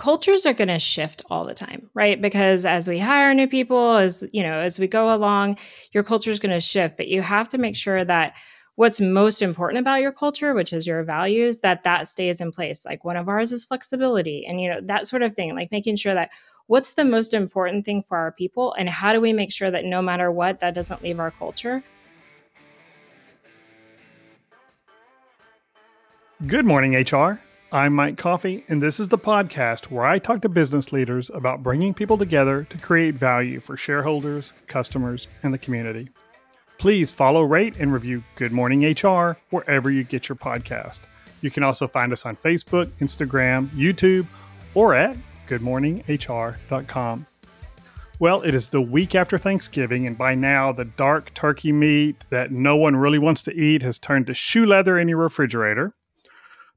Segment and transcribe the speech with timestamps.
[0.00, 2.22] cultures are going to shift all the time, right?
[2.22, 5.58] Because as we hire new people, as you know, as we go along,
[5.92, 8.32] your culture is going to shift, but you have to make sure that
[8.76, 12.86] what's most important about your culture, which is your values, that that stays in place.
[12.86, 15.96] Like one of ours is flexibility and you know, that sort of thing, like making
[15.96, 16.30] sure that
[16.66, 19.84] what's the most important thing for our people and how do we make sure that
[19.84, 21.82] no matter what that doesn't leave our culture?
[26.46, 27.38] Good morning, HR.
[27.72, 31.62] I'm Mike Coffey, and this is the podcast where I talk to business leaders about
[31.62, 36.08] bringing people together to create value for shareholders, customers, and the community.
[36.78, 40.98] Please follow, rate, and review Good Morning HR wherever you get your podcast.
[41.42, 44.26] You can also find us on Facebook, Instagram, YouTube,
[44.74, 45.16] or at
[45.46, 47.26] goodmorninghr.com.
[48.18, 52.50] Well, it is the week after Thanksgiving, and by now the dark turkey meat that
[52.50, 55.94] no one really wants to eat has turned to shoe leather in your refrigerator.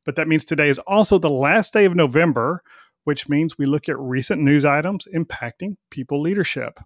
[0.05, 2.61] But that means today is also the last day of November,
[3.03, 6.79] which means we look at recent news items impacting people leadership.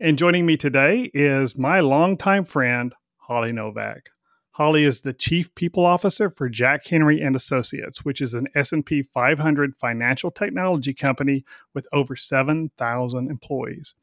[0.00, 4.10] And joining me today is my longtime friend, Holly Novak.
[4.52, 9.02] Holly is the Chief People Officer for Jack Henry and Associates, which is an S&P
[9.02, 13.94] 500 financial technology company with over 7,000 employees.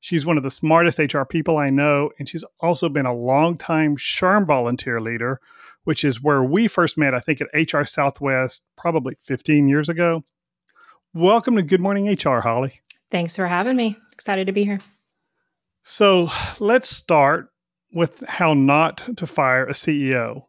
[0.00, 3.96] She's one of the smartest HR people I know, and she's also been a longtime
[3.96, 5.40] SHRM volunteer leader,
[5.84, 10.24] which is where we first met, I think, at HR Southwest probably 15 years ago.
[11.14, 12.80] Welcome to Good Morning HR, Holly.
[13.10, 13.96] Thanks for having me.
[14.12, 14.80] Excited to be here.
[15.82, 16.30] So
[16.60, 17.48] let's start
[17.92, 20.44] with how not to fire a CEO.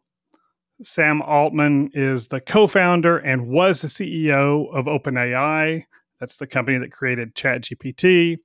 [0.82, 5.84] Sam Altman is the co founder and was the CEO of OpenAI.
[6.20, 8.38] That's the company that created ChatGPT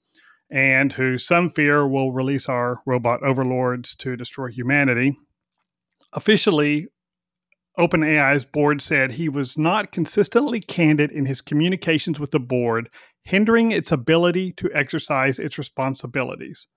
[0.51, 5.17] and who some fear will release our robot overlords to destroy humanity.
[6.13, 6.87] Officially,
[7.77, 12.89] OpenAI's board said he was not consistently candid in his communications with the board,
[13.23, 16.67] hindering its ability to exercise its responsibilities.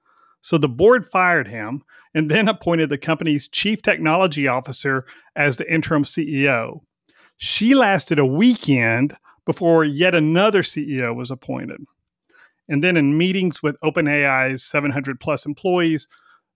[0.43, 1.83] So the board fired him
[2.15, 6.81] and then appointed the company's chief technology officer as the interim CEO.
[7.37, 9.17] She lasted a weekend
[9.47, 11.81] before yet another CEO was appointed.
[12.69, 16.07] And then in meetings with OpenAI's 700 plus employees,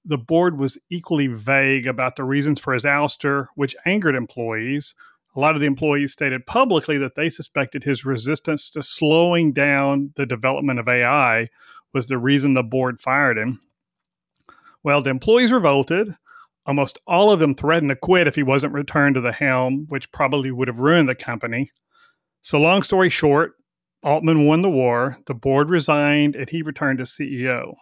[0.07, 4.95] the board was equally vague about the reasons for his ouster, which angered employees.
[5.35, 10.13] A lot of the employees stated publicly that they suspected his resistance to slowing down
[10.17, 11.49] the development of AI
[11.93, 13.61] was the reason the board fired him.
[14.83, 16.17] Well, the employees revolted.
[16.65, 20.11] Almost all of them threatened to quit if he wasn't returned to the helm, which
[20.13, 21.71] probably would have ruined the company.
[22.43, 23.55] So, long story short,
[24.03, 27.75] Altman won the war, the board resigned, and he returned as CEO.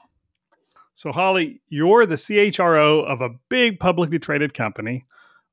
[0.95, 5.05] So, Holly, you're the CHRO of a big publicly traded company.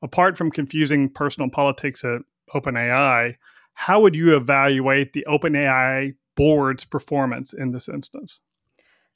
[0.04, 2.22] Apart from confusing personal politics at
[2.56, 3.36] OpenAI,
[3.74, 8.40] how would you evaluate the OpenAI board's performance in this instance?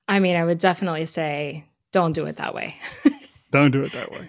[0.07, 2.75] I mean, I would definitely say don't do it that way.
[3.51, 4.27] don't do it that way.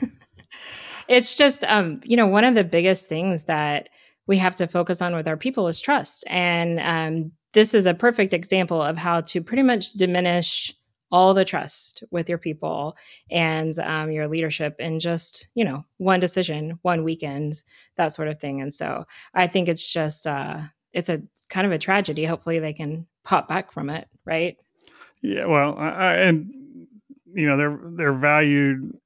[1.09, 3.89] it's just, um, you know, one of the biggest things that
[4.27, 6.25] we have to focus on with our people is trust.
[6.29, 10.75] And um, this is a perfect example of how to pretty much diminish
[11.13, 12.97] all the trust with your people
[13.31, 17.63] and um, your leadership in just you know one decision one weekend
[17.97, 18.61] that sort of thing.
[18.61, 20.59] And so i think it's just uh
[20.93, 22.25] it's a kind of a tragedy.
[22.25, 24.57] Hopefully they can pop back from it right?
[25.23, 26.53] Yeah well I, and
[27.33, 28.99] you know they're they're valued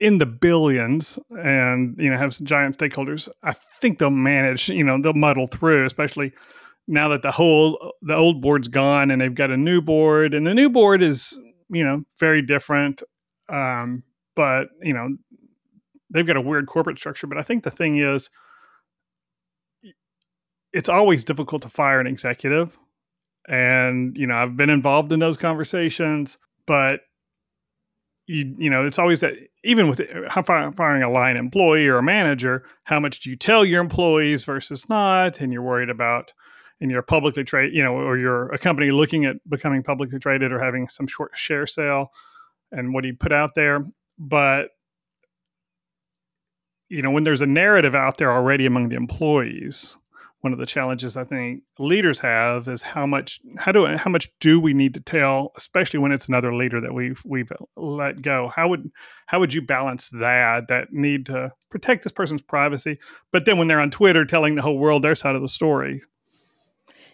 [0.00, 3.28] in the billions and you know have some giant stakeholders.
[3.42, 6.32] I think they'll manage you know they'll muddle through especially
[6.86, 10.46] now that the whole the old board's gone and they've got a new board and
[10.46, 11.38] the new board is
[11.70, 13.02] you know very different
[13.48, 14.02] um,
[14.36, 15.08] but you know
[16.10, 17.26] they've got a weird corporate structure.
[17.26, 18.30] But i think the thing is
[20.72, 22.78] it's always difficult to fire an executive.
[23.48, 26.36] And you know i've been involved in those conversations
[26.66, 27.00] but
[28.26, 29.32] you you know it's always that
[29.64, 30.02] even with
[30.36, 34.88] firing a line employee or a manager how much do you tell your employees versus
[34.88, 35.40] not?
[35.40, 36.32] And you're worried about
[36.80, 40.52] and you're publicly traded you know or you're a company looking at becoming publicly traded
[40.52, 42.12] or having some short share sale
[42.72, 43.84] and what do you put out there
[44.18, 44.70] but
[46.88, 49.96] you know when there's a narrative out there already among the employees
[50.40, 54.28] one of the challenges I think leaders have is how much how do how much
[54.40, 58.50] do we need to tell, especially when it's another leader that we've we've let go.
[58.54, 58.90] How would
[59.26, 62.98] how would you balance that that need to protect this person's privacy,
[63.32, 66.02] but then when they're on Twitter telling the whole world their side of the story,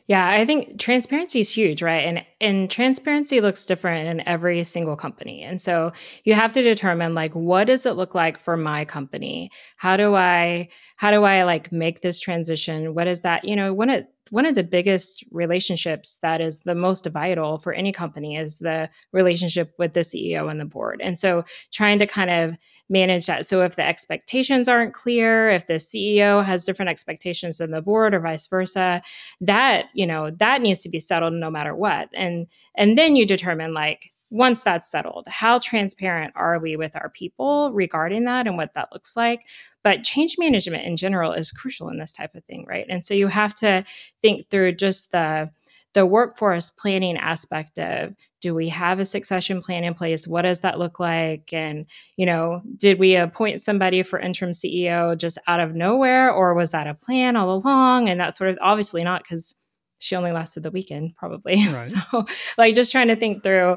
[0.06, 2.05] yeah, I think transparency is huge, right?
[2.05, 5.43] And and transparency looks different in every single company.
[5.43, 5.93] And so
[6.25, 9.51] you have to determine like what does it look like for my company?
[9.79, 12.95] How do I how do I like make this transition?
[12.95, 13.47] What is that?
[13.47, 17.72] You know, one of one of the biggest relationships that is the most vital for
[17.72, 21.00] any company is the relationship with the CEO and the board.
[21.00, 22.56] And so trying to kind of
[22.88, 23.46] manage that.
[23.46, 28.12] So if the expectations aren't clear, if the CEO has different expectations than the board
[28.12, 29.02] or vice versa,
[29.40, 32.08] that, you know, that needs to be settled no matter what.
[32.12, 37.08] And and then you determine like once that's settled, how transparent are we with our
[37.08, 39.42] people regarding that and what that looks like?
[39.84, 42.84] But change management in general is crucial in this type of thing, right?
[42.88, 43.84] And so you have to
[44.22, 45.50] think through just the
[45.92, 50.62] the workforce planning aspect of do we have a succession plan in place what does
[50.62, 51.86] that look like and
[52.16, 56.72] you know did we appoint somebody for interim ceo just out of nowhere or was
[56.72, 59.54] that a plan all along and that sort of obviously not because
[60.00, 61.70] she only lasted the weekend probably right.
[61.70, 62.26] so
[62.58, 63.76] like just trying to think through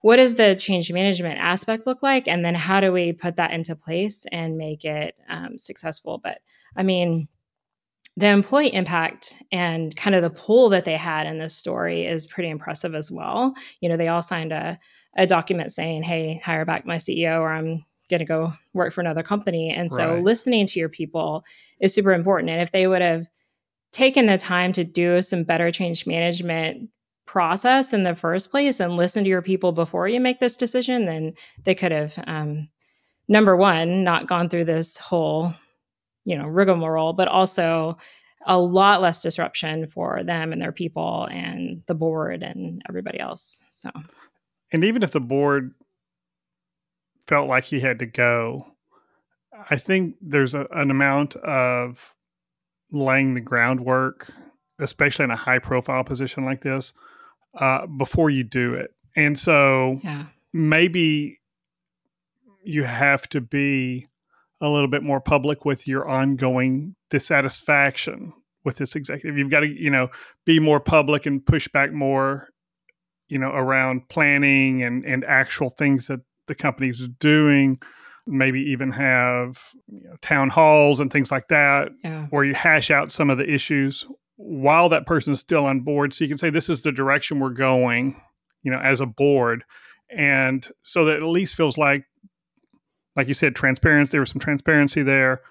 [0.00, 2.28] what does the change management aspect look like?
[2.28, 6.18] And then how do we put that into place and make it um, successful?
[6.22, 6.38] But
[6.76, 7.28] i mean
[8.16, 12.26] the employee impact and kind of the pull that they had in this story is
[12.26, 13.54] pretty impressive as well.
[13.80, 14.78] You know they all signed a,
[15.16, 19.00] a document saying hey hire back my ceo or i'm going to go work for
[19.00, 19.70] another company.
[19.70, 20.24] And so right.
[20.24, 21.44] listening to your people
[21.78, 22.50] is super important.
[22.50, 23.26] And if they would have
[23.92, 26.88] taken the time to do some better change management
[27.28, 31.04] process in the first place and listen to your people before you make this decision,
[31.04, 31.34] then
[31.64, 32.68] they could have, um,
[33.28, 35.52] number one, not gone through this whole,
[36.24, 37.98] you know, rigmarole, but also
[38.46, 43.60] a lot less disruption for them and their people and the board and everybody else.
[43.70, 43.90] So,
[44.72, 45.74] and even if the board
[47.26, 48.74] felt like he had to go,
[49.68, 52.14] I think there's a, an amount of
[52.90, 54.30] laying the groundwork,
[54.78, 56.94] especially in a high profile position like this,
[57.58, 58.90] uh, before you do it.
[59.16, 60.26] And so yeah.
[60.52, 61.40] maybe
[62.62, 64.06] you have to be
[64.60, 68.32] a little bit more public with your ongoing dissatisfaction
[68.64, 69.38] with this executive.
[69.38, 70.08] You've got to, you know,
[70.44, 72.48] be more public and push back more,
[73.28, 77.80] you know, around planning and and actual things that the company's doing.
[78.26, 82.26] Maybe even have you know, town halls and things like that, yeah.
[82.26, 84.04] where you hash out some of the issues
[84.38, 87.40] while that person is still on board so you can say this is the direction
[87.40, 88.20] we're going
[88.62, 89.64] you know as a board.
[90.10, 92.04] And so that at least feels like
[93.16, 95.42] like you said transparency there was some transparency there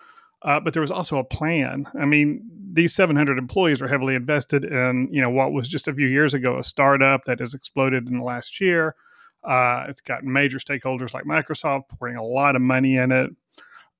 [0.44, 1.86] uh, but there was also a plan.
[2.00, 2.42] I mean
[2.74, 6.34] these 700 employees are heavily invested in you know what was just a few years
[6.34, 8.96] ago a startup that has exploded in the last year.
[9.44, 13.30] Uh, it's got major stakeholders like microsoft pouring a lot of money in it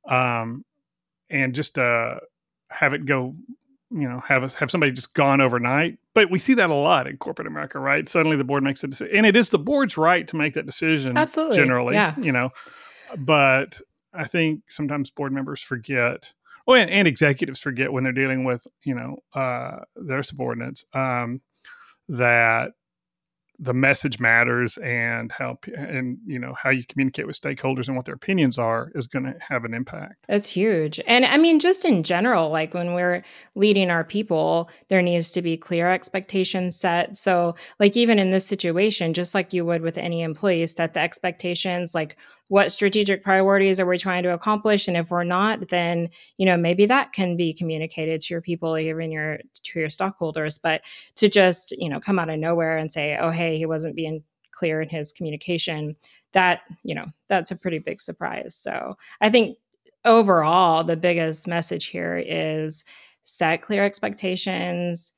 [0.10, 0.66] um,
[1.30, 2.20] and just uh,
[2.70, 3.36] have it go
[3.92, 7.08] you know have us have somebody just gone overnight but we see that a lot
[7.08, 9.98] in corporate america right suddenly the board makes a decision and it is the board's
[9.98, 12.14] right to make that decision absolutely generally yeah.
[12.18, 12.50] you know
[13.18, 13.80] but
[14.14, 16.34] i think sometimes board members forget
[16.68, 21.42] oh and, and executives forget when they're dealing with you know uh, their subordinates um,
[22.10, 22.74] that
[23.60, 28.06] the message matters and how and you know how you communicate with stakeholders and what
[28.06, 30.26] their opinions are is going to have an impact.
[30.28, 31.00] That's huge.
[31.08, 33.24] And i mean just in general like when we're
[33.56, 37.18] leading our people there needs to be clear expectations set.
[37.18, 41.00] So like even in this situation just like you would with any employee set the
[41.00, 42.16] expectations like
[42.50, 44.88] what strategic priorities are we trying to accomplish?
[44.88, 48.78] And if we're not then you know maybe that can be communicated to your people
[48.78, 50.60] even your to your stockholders.
[50.60, 50.82] But
[51.16, 54.24] to just you know come out of nowhere and say oh hey he wasn't being
[54.52, 55.96] clear in his communication
[56.34, 58.56] that you know that's a pretty big surprise.
[58.56, 59.58] So i think
[60.04, 62.84] overall the biggest message here is
[63.24, 65.14] set clear expectations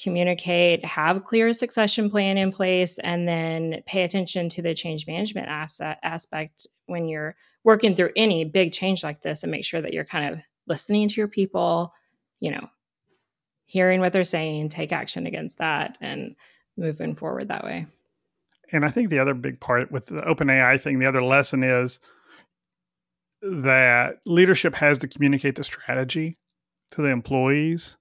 [0.00, 5.48] communicate, have clear succession plan in place, and then pay attention to the change management
[5.48, 9.92] asset aspect when you're working through any big change like this and make sure that
[9.92, 11.92] you're kind of listening to your people,
[12.40, 12.66] you know,
[13.64, 16.34] hearing what they're saying, take action against that and
[16.76, 17.86] moving forward that way.
[18.70, 22.00] And I think the other big part with the OpenAI thing, the other lesson is
[23.42, 26.38] that leadership has to communicate the strategy
[26.92, 27.96] to the employees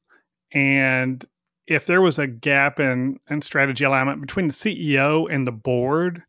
[0.52, 1.26] and
[1.68, 6.24] if there was a gap in, in strategy alignment between the CEO and the board,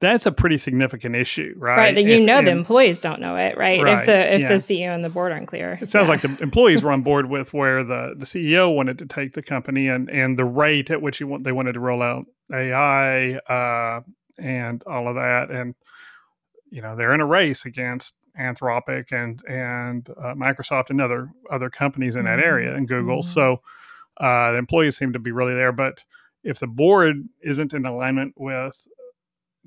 [0.00, 1.76] that's a pretty significant issue, right?
[1.76, 1.94] Right.
[1.94, 3.80] That you if, know the employees don't know it, right?
[3.80, 4.48] right if the if yeah.
[4.48, 5.78] the CEO and the board aren't clear.
[5.80, 6.12] It sounds yeah.
[6.12, 9.42] like the employees were on board with where the, the CEO wanted to take the
[9.42, 14.02] company and and the rate at which want, they wanted to roll out AI uh,
[14.38, 15.50] and all of that.
[15.50, 15.74] And
[16.70, 21.70] you know, they're in a race against Anthropic and and uh, Microsoft and other other
[21.70, 23.20] companies in that area and Google.
[23.20, 23.32] Mm-hmm.
[23.32, 23.62] So
[24.18, 26.04] uh, the employees seem to be really there, but
[26.44, 28.86] if the board isn't in alignment with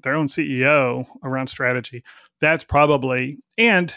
[0.04, 2.04] their own CEO around strategy,
[2.42, 3.94] that's probably and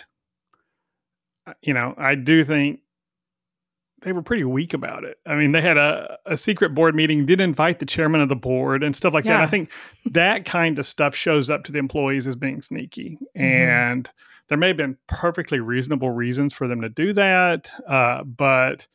[1.46, 2.80] uh, you know I do think
[4.02, 5.18] they were pretty weak about it.
[5.26, 8.36] I mean, they had a, a secret board meeting, did invite the chairman of the
[8.36, 9.38] board and stuff like yeah.
[9.38, 9.44] that.
[9.44, 9.70] I think
[10.06, 13.18] that kind of stuff shows up to the employees as being sneaky.
[13.36, 13.40] Mm-hmm.
[13.40, 14.10] And
[14.48, 18.86] there may have been perfectly reasonable reasons for them to do that, uh, but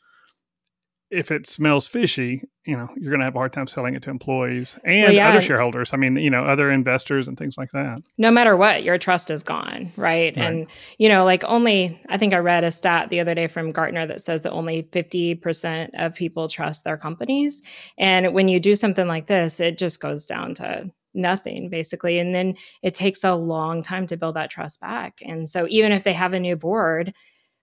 [1.10, 4.04] if it smells fishy, you know, you're going to have a hard time selling it
[4.04, 5.30] to employees and well, yeah.
[5.30, 5.94] other shareholders.
[5.94, 8.02] I mean, you know, other investors and things like that.
[8.18, 10.36] No matter what, your trust is gone, right?
[10.36, 10.38] right?
[10.38, 13.72] And, you know, like only, I think I read a stat the other day from
[13.72, 17.62] Gartner that says that only 50% of people trust their companies.
[17.98, 22.20] And when you do something like this, it just goes down to nothing basically.
[22.20, 25.20] And then it takes a long time to build that trust back.
[25.22, 27.14] And so even if they have a new board,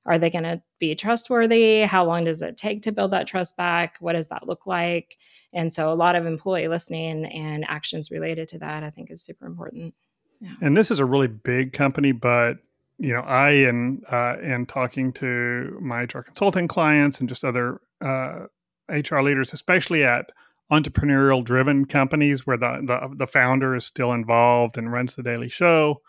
[0.07, 1.83] are they going to be trustworthy?
[1.83, 3.97] How long does it take to build that trust back?
[4.01, 5.17] What does that look like?
[5.53, 9.23] And so, a lot of employee listening and actions related to that, I think, is
[9.23, 9.95] super important.
[10.41, 10.53] Yeah.
[10.61, 12.59] And this is a really big company, but
[12.99, 17.81] you know, I and uh, and talking to my HR consulting clients and just other
[18.01, 18.47] uh,
[18.89, 20.31] HR leaders, especially at
[20.71, 25.49] entrepreneurial driven companies where the, the the founder is still involved and runs the daily
[25.49, 26.03] show,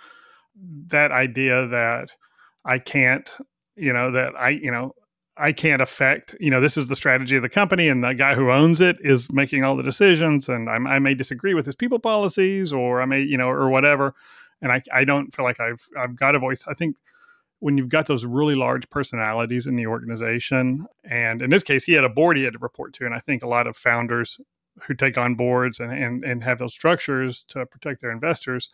[0.87, 2.11] that idea that
[2.63, 3.29] I can't
[3.75, 4.93] you know that i you know
[5.37, 8.35] i can't affect you know this is the strategy of the company and the guy
[8.35, 11.75] who owns it is making all the decisions and I'm, i may disagree with his
[11.75, 14.13] people policies or i may you know or whatever.
[14.61, 16.63] And i, I don't feel like i've i've got a voice.
[16.67, 16.95] I think
[17.59, 21.93] when you've got those really large personalities in the organization and in this case he
[21.93, 23.05] had a board he had to report to.
[23.05, 24.39] And i think a lot of founders
[24.87, 28.69] who take on boards and, and, and have those structures to protect their investors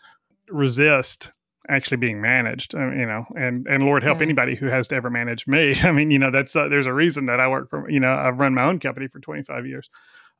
[0.49, 1.31] resist
[1.69, 4.23] actually being managed uh, you know and and lord help yeah.
[4.23, 5.75] anybody who has to ever manage me.
[5.83, 8.13] I mean you know that's uh, there's a reason that i work for you know
[8.13, 9.89] i've run my own company for 25 years.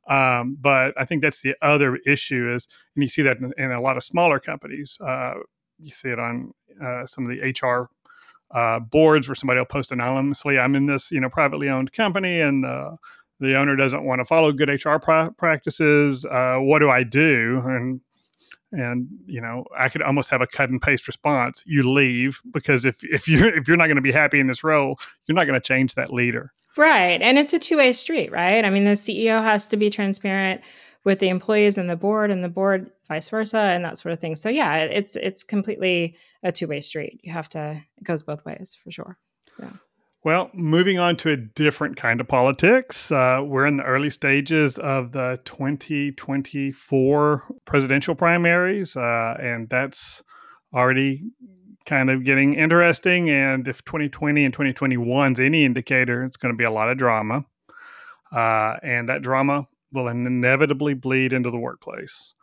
[0.08, 3.70] Um, but i think that's the other issue is and you see that in, in
[3.70, 5.34] a lot of smaller companies uh,
[5.78, 6.52] you see it on
[6.82, 7.88] uh, some of the hr
[8.50, 12.40] uh, boards where somebody will post anonymously i'm in this you know privately owned company
[12.40, 12.64] and
[13.42, 17.60] the owner doesn't want to follow good hr pra- practices uh, what do i do?
[17.64, 18.00] And
[18.72, 22.84] and you know i could almost have a cut and paste response you leave because
[22.84, 25.46] if if you're if you're not going to be happy in this role you're not
[25.46, 26.50] going to change that leader.
[26.76, 28.64] Right and it's a two-way street right?
[28.64, 30.62] I mean the ceo has to be transparent
[31.04, 34.20] with the employees and the board and the board vice versa and that sort of
[34.20, 34.36] thing.
[34.36, 37.20] So yeah it's it's completely a two-way street.
[37.22, 39.18] You have to it goes both ways for sure.
[39.60, 39.70] Yeah
[40.24, 43.10] well, moving on to a different kind of politics.
[43.10, 50.22] Uh, we're in the early stages of the 2024 presidential primaries, uh, and that's
[50.72, 51.32] already
[51.86, 53.28] kind of getting interesting.
[53.30, 56.96] And if 2020 and 2021 is any indicator, it's going to be a lot of
[56.96, 57.44] drama.
[58.30, 62.34] Uh, and that drama will inevitably bleed into the workplace.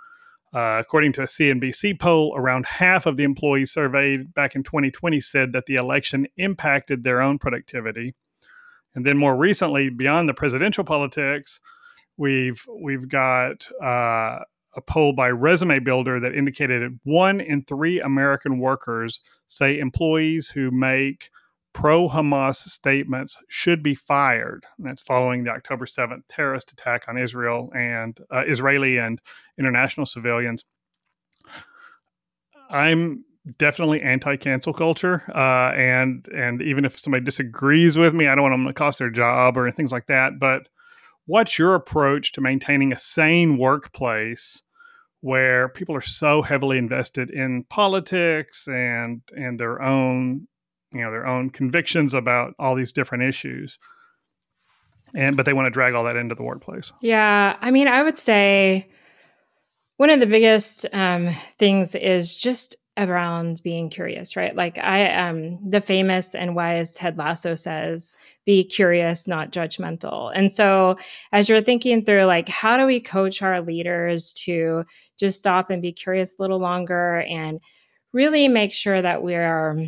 [0.51, 5.22] Uh, according to a CNBC poll, around half of the employees surveyed back in 2020
[5.22, 8.15] said that the election impacted their own productivity.
[8.96, 11.60] And then more recently, beyond the presidential politics,
[12.18, 14.39] we've we've got uh,
[14.75, 20.72] a poll by Resume Builder that indicated one in three American workers say employees who
[20.72, 21.29] make
[21.74, 24.66] pro Hamas statements should be fired.
[24.78, 29.22] And that's following the October 7th terrorist attack on Israel and uh, Israeli and
[29.58, 30.66] international civilians.
[32.70, 33.24] I'm
[33.58, 38.54] definitely anti-cancel culture, uh, and and even if somebody disagrees with me, I don't want
[38.54, 40.40] them to cost their job or things like that.
[40.40, 40.70] But
[41.26, 44.62] what's your approach to maintaining a sane workplace
[45.22, 50.48] where people are so heavily invested in politics and and their own
[50.91, 53.77] you know their own convictions about all these different issues.
[55.15, 56.91] And but they want to drag all that into the workplace.
[57.01, 58.89] Yeah i mean i would say
[59.98, 64.55] one of the biggest um, things is just around being curious right?
[64.55, 68.15] Like i um the famous and wise ted lasso says
[68.46, 70.31] be curious not judgmental.
[70.36, 70.98] And so
[71.31, 74.84] as you're thinking through like how do we coach our leaders to
[75.17, 77.60] just stop and be curious a little longer and
[78.12, 79.88] really make sure that we're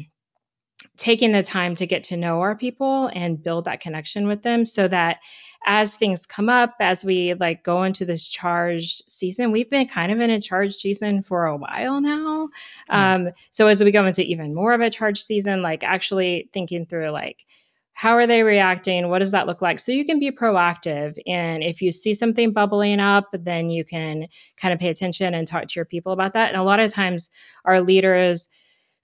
[0.98, 4.66] taking the time to get to know our people and build that connection with them
[4.66, 5.20] so that
[5.66, 10.12] as things come up as we like go into this charged season we've been kind
[10.12, 12.50] of in a charged season for a while now.
[12.90, 13.26] Mm.
[13.26, 16.86] um, so as we go into even more of a charged season like actually thinking
[16.86, 17.46] through like
[17.94, 19.10] how are they reacting?
[19.10, 19.78] What does that look like?
[19.78, 24.28] So you can be proactive and if you see something bubbling up then you can
[24.58, 26.50] kind of pay attention and talk to your people about that.
[26.50, 27.30] And a lot of times
[27.66, 28.50] our leaders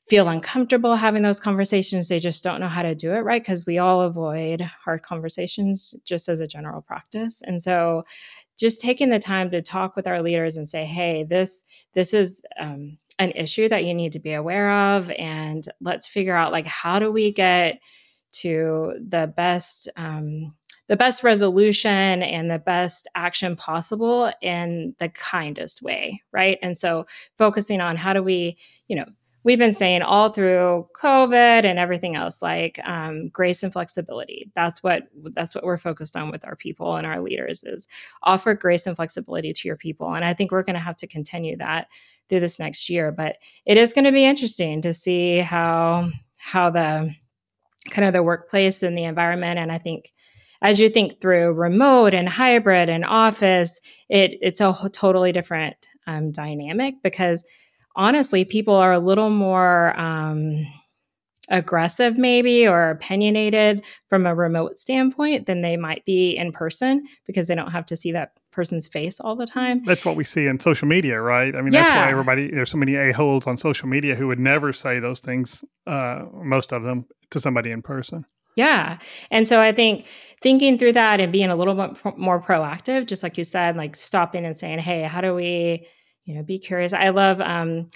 [0.08, 2.08] feel uncomfortable having those conversations.
[2.08, 5.96] They just don't know how to do it right because we all avoid hard conversations
[6.06, 7.42] just as a general practice.
[7.46, 8.04] And so
[8.58, 12.42] just taking the time to talk with our leaders and say, hey, this this is
[12.60, 16.68] um, an issue that you need to be aware of and let's figure out like
[16.68, 17.80] how do we get
[18.32, 20.54] to the best um,
[20.88, 27.06] the best resolution and the best action possible in the kindest way right and so
[27.38, 28.56] focusing on how do we
[28.88, 29.06] you know
[29.44, 34.51] we've been saying all through covid and everything else like um, grace and flexibility.
[34.56, 35.03] That's what
[35.34, 37.88] that's what we're focused on with our people and our leaders is
[38.24, 40.13] offer grace and flexibility to your people.
[40.13, 41.88] And i think we're going to have to continue that
[42.29, 43.12] through this next year.
[43.12, 47.13] But it is going to be interesting to see how how the
[47.89, 50.13] kind of the workplace and the environment and i think
[50.62, 53.79] as you think through remote and hybrid and office
[54.10, 55.75] it it's a totally different
[56.08, 57.44] um, dynamic because
[57.98, 60.66] honestly people are a little more um,
[61.50, 67.48] aggressive maybe or opinionated from a remote standpoint than they might be in person because
[67.48, 69.84] they don't have to see that person's face all the time.
[69.84, 71.56] That's what we see in social media, right?
[71.56, 71.84] I mean, yeah.
[71.84, 75.20] that's why everybody there's so many a-holes on social media who would never say those
[75.20, 78.25] things uh, most of them to somebody in person.
[78.56, 78.98] Yeah.
[79.30, 80.08] And so I think
[80.42, 83.96] thinking through that and being a little bit more proactive, just like you said, like
[83.96, 85.86] stopping and saying, hey, how do we,
[86.28, 86.94] you know, be curious?
[86.94, 87.88] I love, um,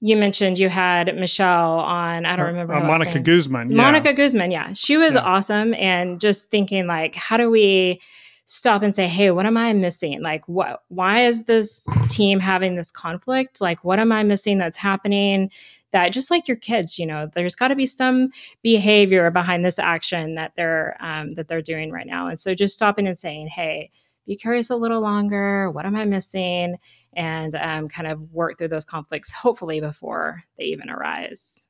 [0.00, 2.74] you mentioned you had Michelle on, I don't uh, remember.
[2.74, 3.70] Uh, Monica Guzman.
[3.70, 3.76] Yeah.
[3.76, 4.50] Monica Guzman.
[4.50, 4.72] Yeah.
[4.72, 5.20] She was yeah.
[5.20, 5.74] awesome.
[5.74, 8.00] And just thinking, like, how do we,
[8.46, 10.22] stop and say, hey, what am I missing?
[10.22, 13.60] Like, what, why is this team having this conflict?
[13.60, 15.50] Like, what am I missing that's happening?
[15.90, 18.30] That just like your kids, you know, there's got to be some
[18.62, 22.28] behavior behind this action that they're um, that they're doing right now.
[22.28, 23.90] And so just stopping and saying, hey,
[24.26, 25.70] be curious a little longer.
[25.70, 26.76] What am I missing?
[27.14, 31.68] And um, kind of work through those conflicts, hopefully before they even arise.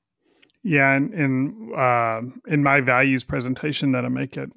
[0.63, 4.51] Yeah, and in uh, in my values presentation that I make it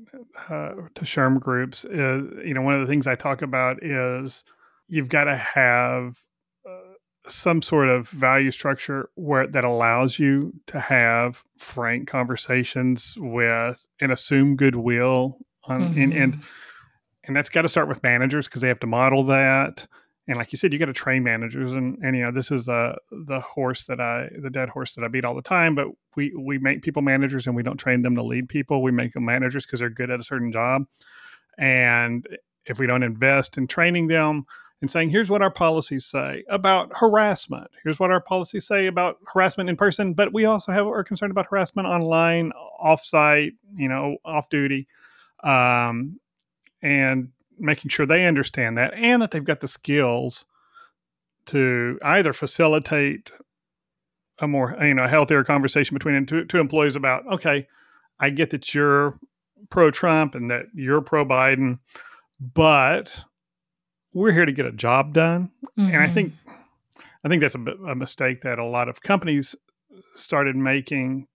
[0.50, 4.44] uh, to SHRM groups is you know one of the things I talk about is
[4.88, 6.24] you've got to have
[6.68, 6.94] uh,
[7.28, 14.12] some sort of value structure where that allows you to have frank conversations with and
[14.12, 16.02] assume goodwill on mm-hmm.
[16.02, 16.42] and, and mm-hmm.
[17.30, 19.88] And that's got to start with managers because they have to model that
[20.30, 22.70] and like you said, you got to train managers, and and you know this is
[22.70, 25.74] uh, the horse that I the dead horse that I beat all the time.
[25.74, 28.84] But we we make people managers, and we don't train them to lead people.
[28.84, 30.86] We make them managers because they're good at a certain job,
[31.58, 32.28] and
[32.68, 34.46] if we don't invest in training them
[34.82, 39.18] and saying here's what our policies say about harassment, here's what our policies say about
[39.34, 44.18] harassment in person, but we also have are concerned about harassment online, offsite, you know,
[44.24, 44.88] off duty,
[45.44, 46.20] um,
[46.82, 50.46] and making sure they understand that and that they've got the skills
[51.46, 53.32] to either facilitate
[54.40, 57.68] a more you know a healthier conversation between two, two employees about okay
[58.20, 59.18] i get that you're
[59.70, 61.80] pro trump and that you're pro biden
[62.40, 63.26] but
[64.14, 65.94] we're here to get a job done mm-hmm.
[65.94, 67.02] and i think mm-hmm.
[67.26, 69.56] i think that's a, a mistake that a lot of companies
[70.16, 71.28] started making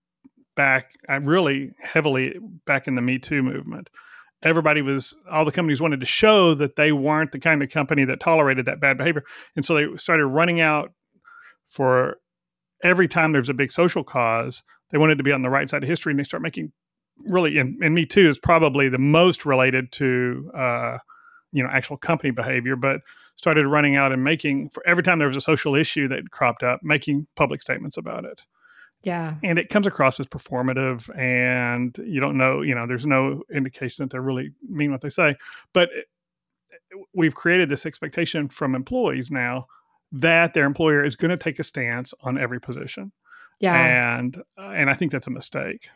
[0.55, 3.89] back uh, really heavily back in the me too movement
[4.45, 8.05] everybody was all the companies wanted to show that they weren't the kind of company
[8.05, 9.23] that tolerated that bad behavior.
[9.55, 10.93] And so they started running out
[11.67, 12.17] for
[12.83, 15.83] every time there's a big social cause they wanted to be on the right side
[15.83, 16.71] of history and they start making
[17.25, 20.97] really and, and me too is probably the most related to uh,
[21.51, 23.01] you know actual company behavior but
[23.37, 26.61] started running out and making for every time there was a social issue that cropped
[26.61, 28.41] up making public statements about it
[29.05, 29.35] yeah.
[29.43, 34.03] And it comes across as performative, and you don't know, you know, there's no indication
[34.03, 35.35] that they really mean what they say.
[35.73, 35.89] But
[37.13, 39.67] we've created this expectation from employees now
[40.11, 43.11] that their employer is going to take a stance on every position.
[43.59, 44.17] Yeah.
[44.17, 45.87] And uh, and I think that's a mistake.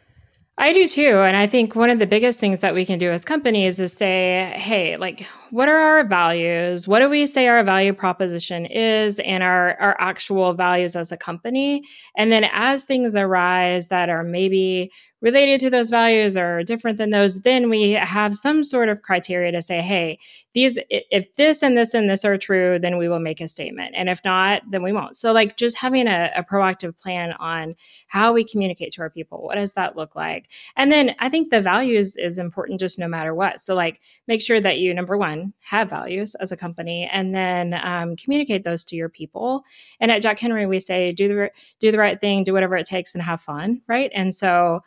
[0.61, 1.19] I do too.
[1.19, 3.93] And I think one of the biggest things that we can do as companies is
[3.93, 6.85] say, hey, like, what are our values?
[6.85, 11.17] What do we say our value proposition is and our, our actual values as a
[11.17, 11.83] company?
[12.17, 14.91] And then as things arise that are maybe
[15.21, 19.51] related to those values or different than those, then we have some sort of criteria
[19.51, 20.17] to say, hey,
[20.53, 23.93] these, if this and this and this are true, then we will make a statement.
[23.95, 25.15] And if not, then we won't.
[25.15, 27.75] So, like, just having a, a proactive plan on
[28.07, 30.49] how we communicate to our people, what does that look like?
[30.75, 33.59] And then I think the values is important just no matter what.
[33.59, 37.73] So, like, make sure that you, number one, have values as a company and then
[37.83, 39.63] um, communicate those to your people.
[39.99, 42.87] And at Jack Henry, we say, do the, do the right thing, do whatever it
[42.87, 44.11] takes, and have fun, right?
[44.15, 44.81] And so,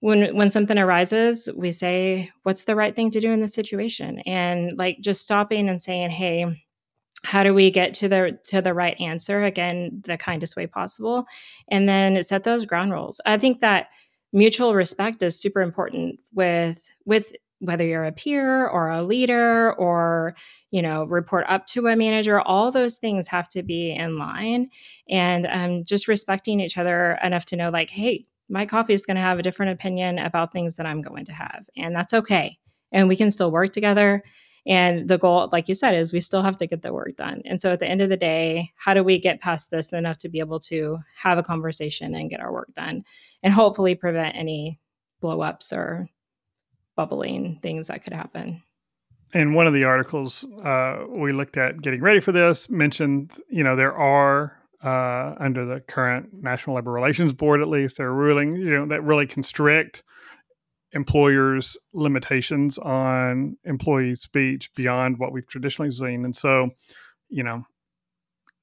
[0.00, 4.20] when when something arises we say what's the right thing to do in this situation?
[4.20, 6.62] And like just stopping and saying hey
[7.24, 9.44] how do we get to the to the right answer?
[9.44, 11.26] Again the kindest way possible.
[11.68, 13.20] And then set those ground rules.
[13.26, 13.88] I think that
[14.32, 20.36] mutual respect is super important with with whether you're a peer or a leader or
[20.70, 22.40] you know report up to a manager.
[22.40, 24.70] All those things have to be in line.
[25.08, 29.16] And um, just respecting each other enough to know like hey Mike Coffey is going
[29.16, 31.68] to have a different opinion about things that I'm going to have.
[31.76, 32.58] And that's okay.
[32.92, 34.22] and we can still work together.
[34.66, 37.42] And the goal, like you said, is we still have to get the work done.
[37.46, 40.18] And so at the end of the day, how do we get past this enough
[40.18, 43.04] to be able to have a conversation and get our work done
[43.42, 44.78] and hopefully prevent any
[45.20, 46.08] blow ups or
[46.96, 48.62] bubbling things that could happen?
[49.32, 53.62] And one of the articles uh, we looked at getting ready for this mentioned, you
[53.62, 58.14] know, there are uh, under the current National Labor Relations Board, at least, there are
[58.14, 60.02] rulings, you know, that really constrict
[60.92, 66.24] employers' limitations on employee speech beyond what we've traditionally seen.
[66.24, 66.70] And so,
[67.28, 67.64] you know,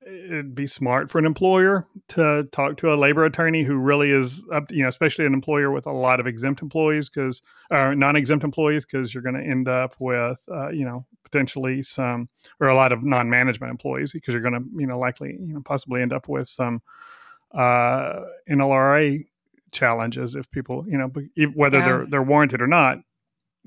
[0.06, 4.46] it'd be smart for an employer to talk to a labor attorney who really is
[4.54, 7.42] up, you know, especially an employer with a lot of exempt employees because,
[7.72, 11.82] or uh, non-exempt employees, because you're going to end up with, uh, you know, potentially
[11.82, 15.54] some, or a lot of non-management employees because you're going to, you know, likely, you
[15.54, 16.82] know, possibly end up with some
[17.54, 19.26] uh, NLRA
[19.72, 21.12] challenges if people, you know,
[21.56, 21.86] whether yeah.
[21.86, 23.00] they're they're warranted or not.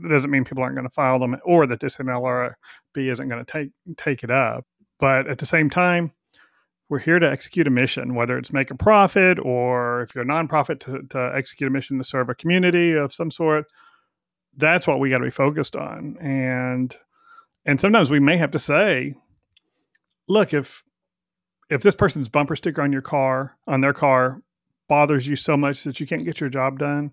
[0.00, 2.54] Doesn't mean people aren't going to file them, or that this NLRB
[2.94, 4.64] isn't going to take take it up.
[5.00, 6.12] But at the same time,
[6.88, 10.26] we're here to execute a mission, whether it's make a profit or if you're a
[10.26, 13.66] nonprofit to, to execute a mission to serve a community of some sort.
[14.56, 16.16] That's what we got to be focused on.
[16.18, 16.94] And
[17.66, 19.14] and sometimes we may have to say,
[20.28, 20.82] look, if
[21.70, 24.42] if this person's bumper sticker on your car, on their car,
[24.88, 27.10] bothers you so much that you can't get your job done,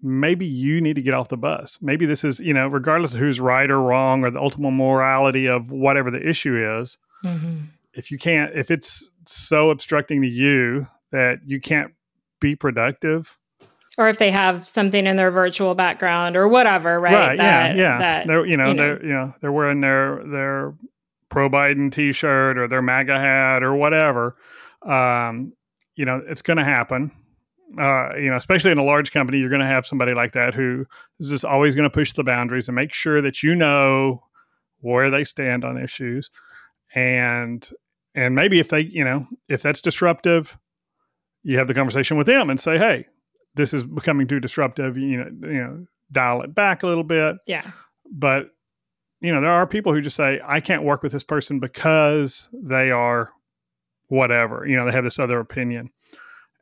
[0.00, 1.78] maybe you need to get off the bus.
[1.82, 5.48] Maybe this is, you know, regardless of who's right or wrong or the ultimate morality
[5.48, 6.96] of whatever the issue is.
[7.24, 7.64] Mm-hmm
[7.98, 11.92] if you can't if it's so obstructing to you that you can't
[12.40, 13.38] be productive.
[13.98, 17.82] Or if they have something in their virtual background or whatever right, right that, yeah.
[17.82, 18.82] yeah that, they're you know, you know.
[18.82, 20.74] they're you know they're wearing their their
[21.28, 24.36] pro biden t-shirt or their maga hat or whatever.
[24.82, 25.52] Um
[25.96, 27.10] you know it's going to happen.
[27.78, 30.54] Uh, you know, especially in a large company, you're going to have somebody like that
[30.54, 30.86] who
[31.20, 34.22] is just always going to push the boundaries and make sure that you know
[34.80, 36.30] where they stand on issues.
[36.94, 37.68] And
[38.18, 40.58] and maybe if they, you know, if that's disruptive,
[41.44, 43.06] you have the conversation with them and say, "Hey,
[43.54, 44.98] this is becoming too disruptive.
[44.98, 47.70] You know, you know, dial it back a little bit." Yeah.
[48.10, 48.46] But
[49.20, 52.48] you know, there are people who just say, "I can't work with this person because
[52.52, 53.30] they are
[54.08, 55.90] whatever." You know, they have this other opinion,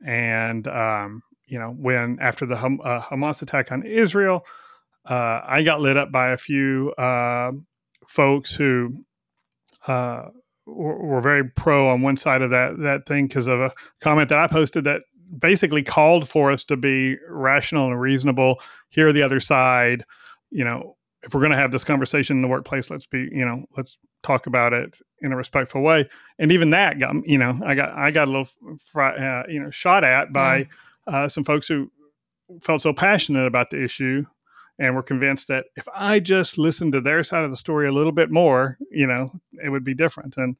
[0.04, 4.44] and um, you know, when after the Ham- uh, Hamas attack on Israel,
[5.06, 7.52] uh, I got lit up by a few uh,
[8.06, 9.04] folks who
[9.86, 10.26] uh,
[10.66, 14.38] were very pro on one side of that that thing because of a comment that
[14.38, 15.02] I posted that
[15.38, 18.60] basically called for us to be rational and reasonable.
[18.90, 20.04] Hear the other side.
[20.50, 23.44] You know, if we're going to have this conversation in the workplace, let's be, you
[23.44, 26.08] know, let's talk about it in a respectful way.
[26.38, 28.48] And even that got, you know, I got I got a little,
[28.78, 30.68] fr- uh, you know, shot at by mm.
[31.06, 31.90] uh, some folks who
[32.60, 34.24] felt so passionate about the issue
[34.78, 37.92] and we're convinced that if I just listened to their side of the story a
[37.92, 39.30] little bit more, you know,
[39.62, 40.36] it would be different.
[40.36, 40.56] And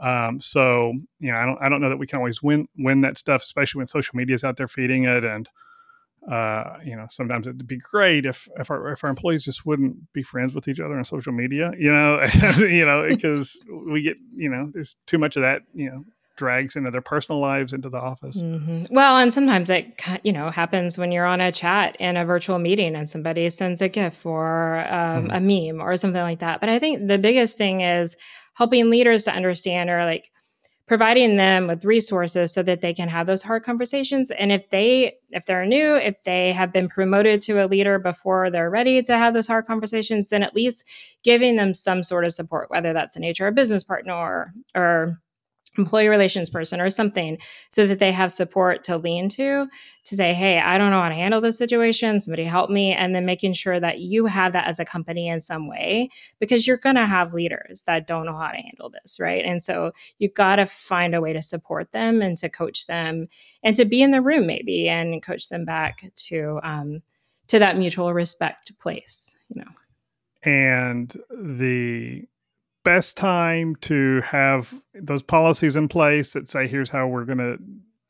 [0.00, 3.02] um, so, you know, I don't, I don't know that we can always win win
[3.02, 5.24] that stuff, especially when social media is out there feeding it.
[5.24, 5.48] And
[6.30, 10.12] uh, you know, sometimes it'd be great if if our if our employees just wouldn't
[10.12, 12.22] be friends with each other on social media, you know,
[12.58, 16.04] you know, because we get, you know, there's too much of that, you know,
[16.38, 18.40] drags into their personal lives into the office.
[18.40, 18.94] Mm-hmm.
[18.94, 22.58] Well, and sometimes it you know happens when you're on a chat in a virtual
[22.58, 25.30] meeting and somebody sends a GIF or um, mm-hmm.
[25.30, 26.60] a meme or something like that.
[26.60, 28.16] But I think the biggest thing is
[28.54, 30.30] helping leaders to understand or like
[30.88, 35.14] providing them with resources so that they can have those hard conversations and if they
[35.30, 39.16] if they're new if they have been promoted to a leader before they're ready to
[39.16, 40.84] have those hard conversations then at least
[41.22, 45.20] giving them some sort of support whether that's an hr business partner or, or
[45.78, 47.38] employee relations person or something
[47.70, 49.66] so that they have support to lean to
[50.04, 52.20] to say hey i don't know how to handle this situation.
[52.20, 52.92] Somebody help me.
[52.92, 56.66] And then making sure that you have that as a company in some way because
[56.66, 59.44] you're going to have leaders that don't know how to handle this right?
[59.44, 63.28] And so you got to find a way to support them and to coach them
[63.62, 67.02] and to be in the room maybe and coach them back to um,
[67.48, 69.70] to that mutual respect place you know?
[70.44, 72.26] And the
[72.84, 77.58] best time to have those policies in place that say here's how we're going to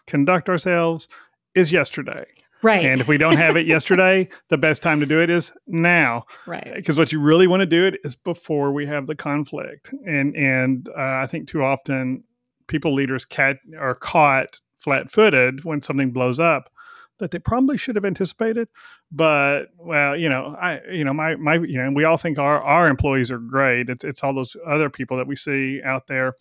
[0.06, 1.08] conduct ourselves
[1.54, 2.24] is yesterday.
[2.62, 2.84] Right.
[2.84, 6.24] And if we don't have it yesterday, the best time to do it is now.
[6.46, 6.72] Right.
[6.74, 9.94] Because what you really want to do it is before we have the conflict.
[10.06, 12.24] And and uh, I think too often
[12.66, 16.70] people leaders cat are caught flat-footed when something blows up
[17.18, 18.68] that they probably should have anticipated.
[19.10, 22.60] But well, you know, I you know my my you know we all think our
[22.60, 23.88] our employees are great.
[23.88, 26.34] It's it's all those other people that we see out there.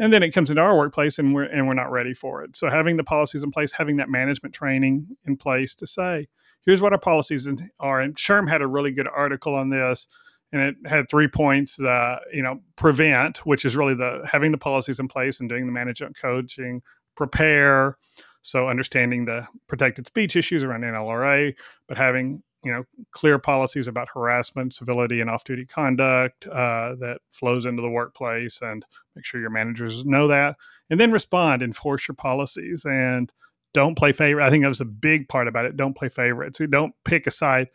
[0.00, 2.56] And then it comes into our workplace and we're and we're not ready for it.
[2.56, 6.28] So having the policies in place, having that management training in place to say,
[6.64, 7.48] here's what our policies
[7.80, 8.00] are.
[8.00, 10.06] And SHRM had a really good article on this,
[10.52, 11.80] and it had three points.
[11.80, 15.66] Uh, you know, prevent, which is really the having the policies in place and doing
[15.66, 16.82] the management coaching.
[17.16, 17.96] Prepare,
[18.42, 21.54] so understanding the protected speech issues around NLRA,
[21.86, 27.66] but having you know clear policies about harassment, civility, and off-duty conduct uh, that flows
[27.66, 30.56] into the workplace, and make sure your managers know that,
[30.90, 33.32] and then respond, enforce your policies, and
[33.74, 34.44] don't play favorite.
[34.44, 35.76] I think that was a big part about it.
[35.76, 36.60] Don't play favorites.
[36.70, 37.68] don't pick a side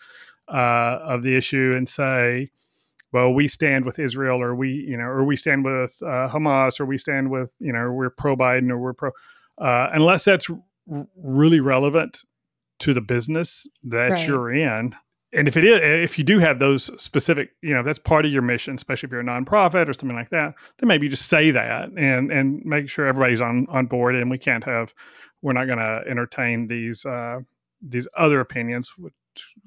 [0.47, 2.49] uh, of the issue and say,
[3.12, 6.80] well, we stand with Israel, or we, you know, or we stand with uh, Hamas,
[6.80, 9.12] or we stand with, you know, we're pro Biden, or we're pro,
[9.58, 12.22] uh, unless that's r- really relevant
[12.80, 14.28] to the business that right.
[14.28, 14.94] you're in.
[15.36, 18.32] And if it is, if you do have those specific, you know, that's part of
[18.32, 21.50] your mission, especially if you're a nonprofit or something like that, then maybe just say
[21.50, 24.16] that and and make sure everybody's on on board.
[24.16, 24.94] And we can't have,
[25.42, 27.39] we're not going to entertain these uh,
[27.82, 28.94] these other opinions.
[28.96, 29.13] Which,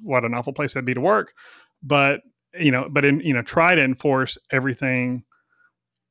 [0.02, 1.34] what an awful place that'd be to work.
[1.82, 2.20] But
[2.58, 5.24] you know, but in you know, try to enforce everything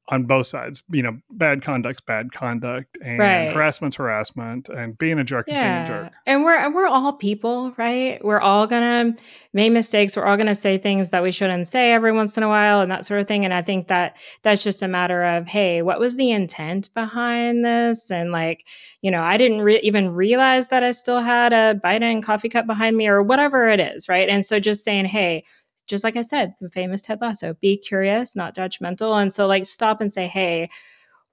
[0.09, 0.83] on both sides.
[0.91, 3.53] You know, bad conduct's bad conduct, and right.
[3.53, 5.83] harassment's harassment, and being a jerk yeah.
[5.83, 6.13] is being a jerk.
[6.25, 8.23] And we're and we're all people, right?
[8.23, 9.15] We're all gonna
[9.53, 10.15] make mistakes.
[10.15, 12.91] We're all gonna say things that we shouldn't say every once in a while, and
[12.91, 13.45] that sort of thing.
[13.45, 17.65] And I think that that's just a matter of, hey, what was the intent behind
[17.65, 18.11] this?
[18.11, 18.65] And like,
[19.01, 22.67] you know, I didn't re- even realize that I still had a Biden coffee cup
[22.67, 24.29] behind me, or whatever it is, right?
[24.29, 25.43] And so just saying, hey
[25.87, 29.21] just like I said, the famous Ted Lasso, be curious, not judgmental.
[29.21, 30.69] And so like stop and say, hey,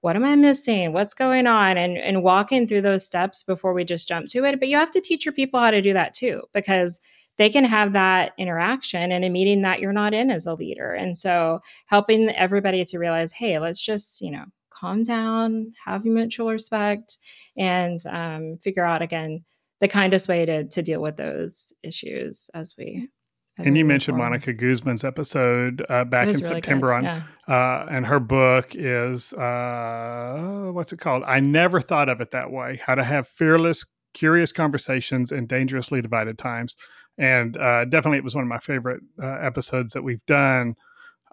[0.01, 0.91] what am I missing?
[0.91, 1.77] What's going on?
[1.77, 4.59] And and walking through those steps before we just jump to it.
[4.59, 6.99] But you have to teach your people how to do that too, because
[7.37, 10.93] they can have that interaction in a meeting that you're not in as a leader.
[10.93, 16.49] And so helping everybody to realize, hey, let's just, you know, calm down, have mutual
[16.49, 17.17] respect,
[17.57, 19.43] and um, figure out again
[19.79, 23.09] the kindest way to to deal with those issues as we
[23.57, 26.93] and you mentioned Monica Guzman's episode uh, back in really September good.
[26.93, 27.23] on, yeah.
[27.47, 31.23] uh, and her book is uh, what's it called?
[31.25, 32.79] I never thought of it that way.
[32.83, 36.75] How to have fearless, curious conversations in dangerously divided times,
[37.17, 40.75] and uh, definitely it was one of my favorite uh, episodes that we've done.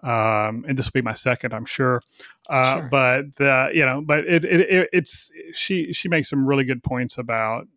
[0.03, 2.01] Um, and this will be my second, I'm sure.
[2.49, 2.87] Uh, sure.
[2.89, 6.83] But the, you know, but it, it, it it's she she makes some really good
[6.83, 7.67] points about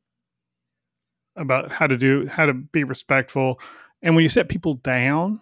[1.36, 3.58] about how to do how to be respectful
[4.04, 5.40] and when you set people down,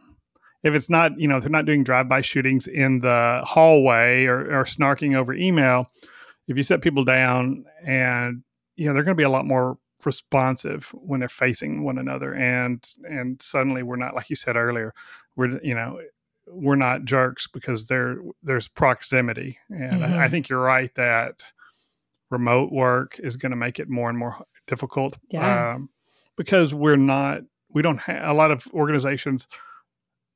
[0.62, 4.64] if it's not, you know, they're not doing drive-by shootings in the hallway or, or
[4.64, 5.88] snarking over email,
[6.46, 8.42] if you set people down and
[8.76, 12.34] you know they're going to be a lot more responsive when they're facing one another
[12.34, 14.92] and and suddenly we're not like you said earlier
[15.36, 16.00] we're you know
[16.48, 20.14] we're not jerks because there there's proximity and mm-hmm.
[20.14, 21.40] I, I, think you're right that
[22.30, 25.74] remote work is going to make it more and more difficult yeah.
[25.74, 25.88] um,
[26.36, 27.42] because we're not
[27.74, 29.46] we don't have a lot of organizations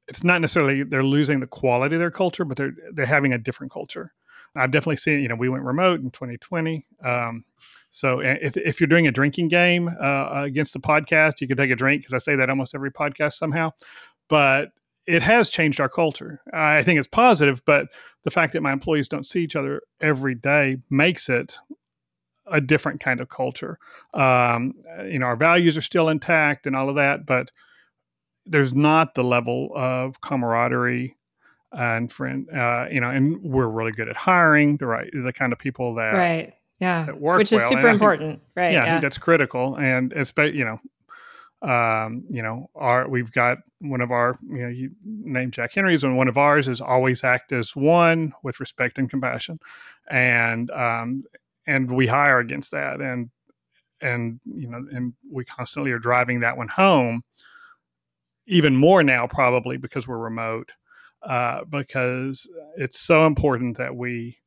[0.09, 3.39] it's not necessarily they're losing the quality of their culture but they're they're having a
[3.39, 4.13] different culture.
[4.55, 7.45] I've definitely seen you know we went remote in 2020 um,
[7.91, 11.71] so if, if you're doing a drinking game uh, against the podcast you can take
[11.71, 13.69] a drink because i say that almost every podcast somehow
[14.29, 14.71] but
[15.07, 16.41] it has changed our culture.
[16.53, 17.89] I think it's positive but
[18.25, 21.59] the fact that my employees don't see each other every day makes it
[22.51, 23.79] a different kind of culture.
[24.15, 27.51] Um, you know, our values are still intact and all of that, but
[28.47, 31.17] there's not the level of camaraderie
[31.73, 32.49] and friend.
[32.51, 35.95] Uh, you know, and we're really good at hiring the right, the kind of people
[35.97, 37.71] that right, yeah, that work which is well.
[37.71, 38.73] super important, think, right?
[38.73, 40.81] Yeah, yeah, I think that's critical, and it's you know.
[41.63, 46.05] Um, you know, our we've got one of our, you know, you named Jack Henry's,
[46.05, 49.59] and one of ours is always act as one with respect and compassion,
[50.09, 51.25] and um,
[51.67, 53.01] and we hire against that.
[53.01, 53.31] And
[54.01, 57.23] and you know and we constantly are driving that one home
[58.47, 60.73] even more now probably because we're remote
[61.23, 64.39] uh, because it's so important that we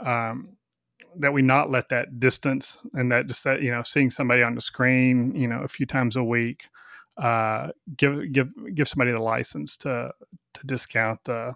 [0.00, 0.50] um,
[1.16, 4.54] that we not let that distance and that just that you know seeing somebody on
[4.54, 6.64] the screen you know a few times a week
[7.16, 10.10] uh, give give give somebody the license to
[10.54, 11.54] to discount the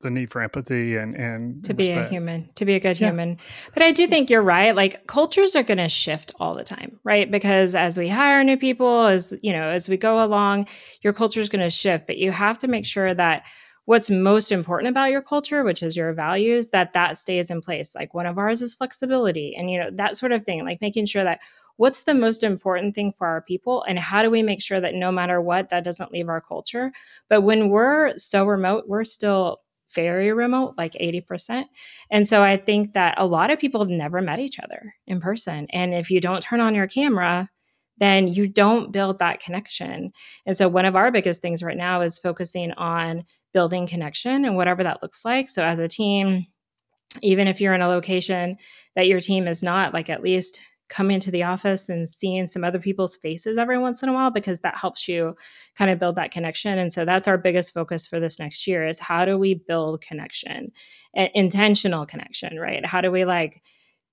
[0.00, 3.08] the need for empathy and and to be a human to be a good yeah.
[3.08, 3.38] human.
[3.74, 7.00] But i do think you're right like cultures are going to shift all the time
[7.04, 7.30] right?
[7.30, 10.66] Because as we hire new people as you know as we go along
[11.02, 12.06] your culture is going to shift.
[12.06, 13.44] But you have to make sure that
[13.86, 17.94] what's most important about your culture which is your values that that stays in place.
[17.94, 20.64] Like one of ours is flexibility and you know that sort of thing.
[20.64, 21.40] Like making sure that
[21.76, 24.94] what's the most important thing for our people and how do we make sure that
[24.94, 26.92] no matter what that doesn't leave our culture.
[27.28, 29.58] But when we're so remote we're still
[29.94, 31.64] very remote, like 80%.
[32.10, 35.20] And so I think that a lot of people have never met each other in
[35.20, 35.66] person.
[35.70, 37.48] And if you don't turn on your camera,
[37.98, 40.12] then you don't build that connection.
[40.46, 44.56] And so, one of our biggest things right now is focusing on building connection and
[44.56, 45.48] whatever that looks like.
[45.48, 46.46] So, as a team,
[47.22, 48.56] even if you're in a location
[48.94, 52.64] that your team is not, like at least come into the office and seeing some
[52.64, 55.36] other people's faces every once in a while because that helps you
[55.76, 56.78] kind of build that connection.
[56.78, 60.00] And so that's our biggest focus for this next year is how do we build
[60.00, 60.72] connection
[61.14, 62.84] intentional connection right?
[62.84, 63.62] How do we like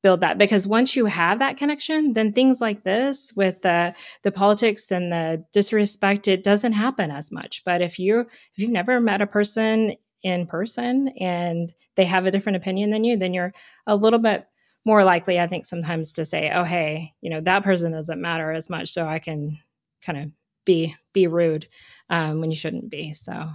[0.02, 0.38] build that?
[0.38, 5.12] Because once you have that connection then things like this with the the politics and
[5.12, 7.64] the disrespect it doesn't happen as much.
[7.66, 12.32] But if you if you've never met a person in person and they have a
[12.32, 13.54] different opinion than you then you're
[13.86, 14.48] a little bit
[14.86, 18.52] more likely i think sometimes to say oh hey you know that person doesn't matter
[18.52, 19.58] as much so i can
[20.04, 20.32] kind of
[20.66, 21.68] be be rude
[22.10, 23.50] um, when you shouldn't be so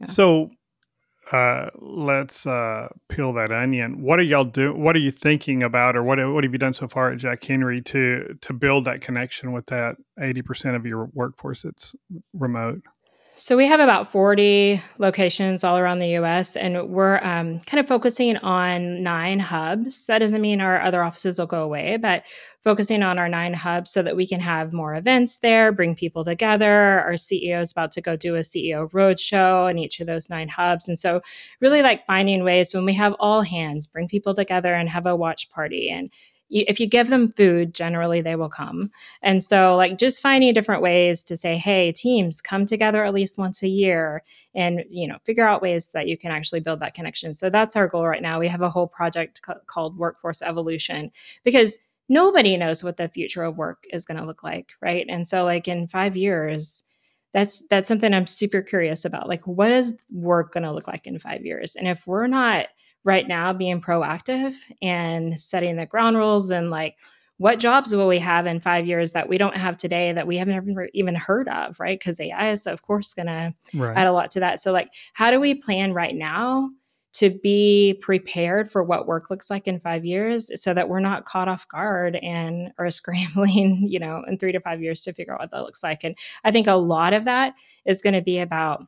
[0.00, 0.06] yeah.
[0.06, 0.50] so
[1.32, 4.02] uh, let's uh, peel that onion.
[4.02, 4.82] What are y'all doing?
[4.82, 7.42] What are you thinking about, or what what have you done so far at Jack
[7.44, 11.94] Henry to to build that connection with that eighty percent of your workforce that's
[12.34, 12.82] remote?
[13.36, 17.88] So we have about 40 locations all around the US, and we're um, kind of
[17.88, 20.06] focusing on nine hubs.
[20.06, 22.22] That doesn't mean our other offices will go away, but
[22.62, 26.22] focusing on our nine hubs so that we can have more events there, bring people
[26.22, 27.00] together.
[27.00, 30.48] Our CEO is about to go do a CEO roadshow in each of those nine
[30.48, 30.86] hubs.
[30.86, 31.20] And so,
[31.60, 35.16] really like finding ways when we have all hands, bring people together and have a
[35.16, 36.08] watch party and
[36.50, 38.90] if you give them food, generally they will come.
[39.22, 43.38] And so, like, just finding different ways to say, hey, teams, come together at least
[43.38, 44.22] once a year
[44.54, 47.34] and, you know, figure out ways that you can actually build that connection.
[47.34, 48.38] So, that's our goal right now.
[48.38, 51.10] We have a whole project c- called Workforce Evolution
[51.44, 51.78] because
[52.08, 54.72] nobody knows what the future of work is going to look like.
[54.80, 55.06] Right.
[55.08, 56.84] And so, like, in five years,
[57.32, 59.28] that's that's something I'm super curious about.
[59.28, 61.74] Like, what is work going to look like in five years?
[61.74, 62.68] And if we're not
[63.04, 66.96] right now being proactive and setting the ground rules and like
[67.36, 70.36] what jobs will we have in five years that we don't have today that we
[70.36, 71.98] haven't ever even heard of right?
[71.98, 73.54] Because ai is of course going right.
[73.72, 74.60] to add a lot to that.
[74.60, 76.70] So like how do we plan right now
[77.14, 81.24] to be prepared for what work looks like in five years so that we're not
[81.24, 85.34] caught off guard and are scrambling you know in three to five years to figure
[85.34, 86.04] out what that looks like?
[86.04, 88.86] And i think a lot of that is going to be about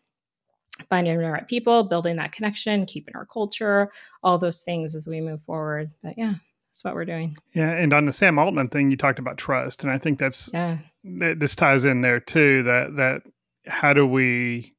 [0.88, 3.90] finding the right people, building that connection, keeping our culture,
[4.22, 5.90] all those things as we move forward.
[6.02, 6.34] But yeah,
[6.68, 7.36] that's what we're doing.
[7.52, 10.50] Yeah, and on the Sam Altman thing, you talked about trust, and I think that's
[10.52, 10.78] yeah.
[11.04, 12.62] Th- this ties in there too.
[12.64, 13.22] That that
[13.66, 14.74] how do we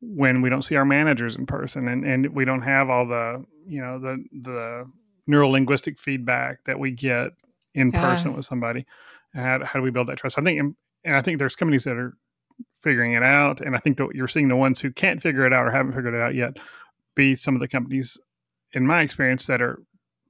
[0.00, 3.44] when we don't see our managers in person and and we don't have all the
[3.66, 4.90] you know the the
[5.26, 7.32] neuro linguistic feedback that we get
[7.74, 8.00] in yeah.
[8.00, 8.84] person with somebody.
[9.34, 10.38] How, how do we build that trust?
[10.38, 10.60] I think,
[11.04, 12.16] and I think there's companies that are
[12.82, 13.60] figuring it out.
[13.60, 15.92] And I think that you're seeing the ones who can't figure it out or haven't
[15.92, 16.58] figured it out yet
[17.14, 18.18] be some of the companies,
[18.72, 19.82] in my experience, that are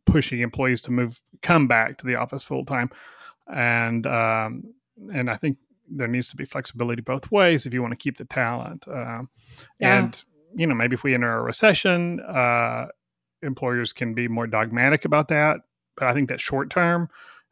[0.07, 2.90] pushing employees to move come back to the office full time.
[3.53, 4.75] And um,
[5.12, 8.16] and I think there needs to be flexibility both ways if you want to keep
[8.16, 8.87] the talent.
[8.88, 9.23] Uh,
[9.79, 9.99] yeah.
[9.99, 12.87] And you know, maybe if we enter a recession, uh,
[13.43, 15.61] employers can be more dogmatic about that.
[15.97, 17.09] But I think that short term,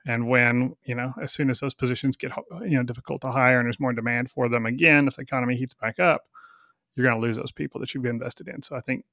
[0.08, 3.58] and when, you know, as soon as those positions get, you know, difficult to hire
[3.58, 6.22] and there's more demand for them again, if the economy heats back up,
[6.96, 8.62] you're going to lose those people that you've invested in.
[8.62, 9.04] So I think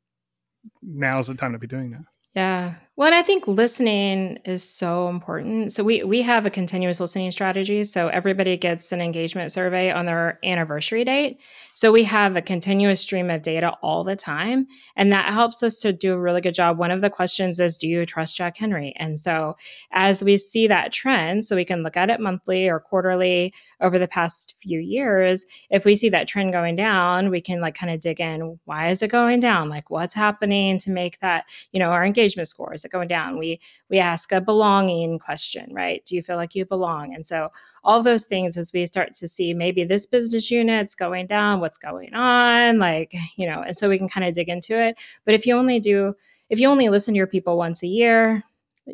[0.82, 2.06] now is the time to be doing that.
[2.34, 2.76] Yeah.
[2.98, 5.74] Well, I think listening is so important.
[5.74, 7.84] So we we have a continuous listening strategy.
[7.84, 11.38] So everybody gets an engagement survey on their anniversary date.
[11.74, 15.80] So we have a continuous stream of data all the time, and that helps us
[15.82, 16.78] to do a really good job.
[16.78, 19.58] One of the questions is, "Do you trust Jack Henry?" And so
[19.92, 24.00] as we see that trend, so we can look at it monthly or quarterly over
[24.00, 25.46] the past few years.
[25.70, 28.58] If we see that trend going down, we can like kind of dig in.
[28.64, 29.68] Why is it going down?
[29.68, 33.38] Like what's happening to make that you know our engagement score is it going down?
[33.38, 36.04] We we ask a belonging question, right?
[36.06, 37.14] Do you feel like you belong?
[37.14, 37.50] And so
[37.84, 41.78] all those things as we start to see maybe this business unit's going down, what's
[41.78, 44.98] going on, like, you know, and so we can kind of dig into it.
[45.26, 46.16] But if you only do
[46.50, 48.44] if you only listen to your people once a year,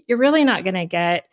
[0.07, 1.25] you're really not going to get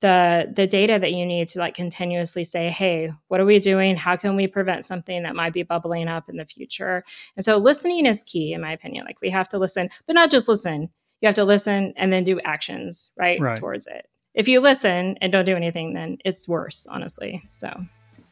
[0.00, 3.96] the the data that you need to like continuously say hey what are we doing
[3.96, 7.02] how can we prevent something that might be bubbling up in the future
[7.34, 10.30] and so listening is key in my opinion like we have to listen but not
[10.30, 10.90] just listen
[11.20, 13.58] you have to listen and then do actions right, right.
[13.58, 14.06] towards it.
[14.34, 17.72] If you listen and don't do anything then it's worse honestly so.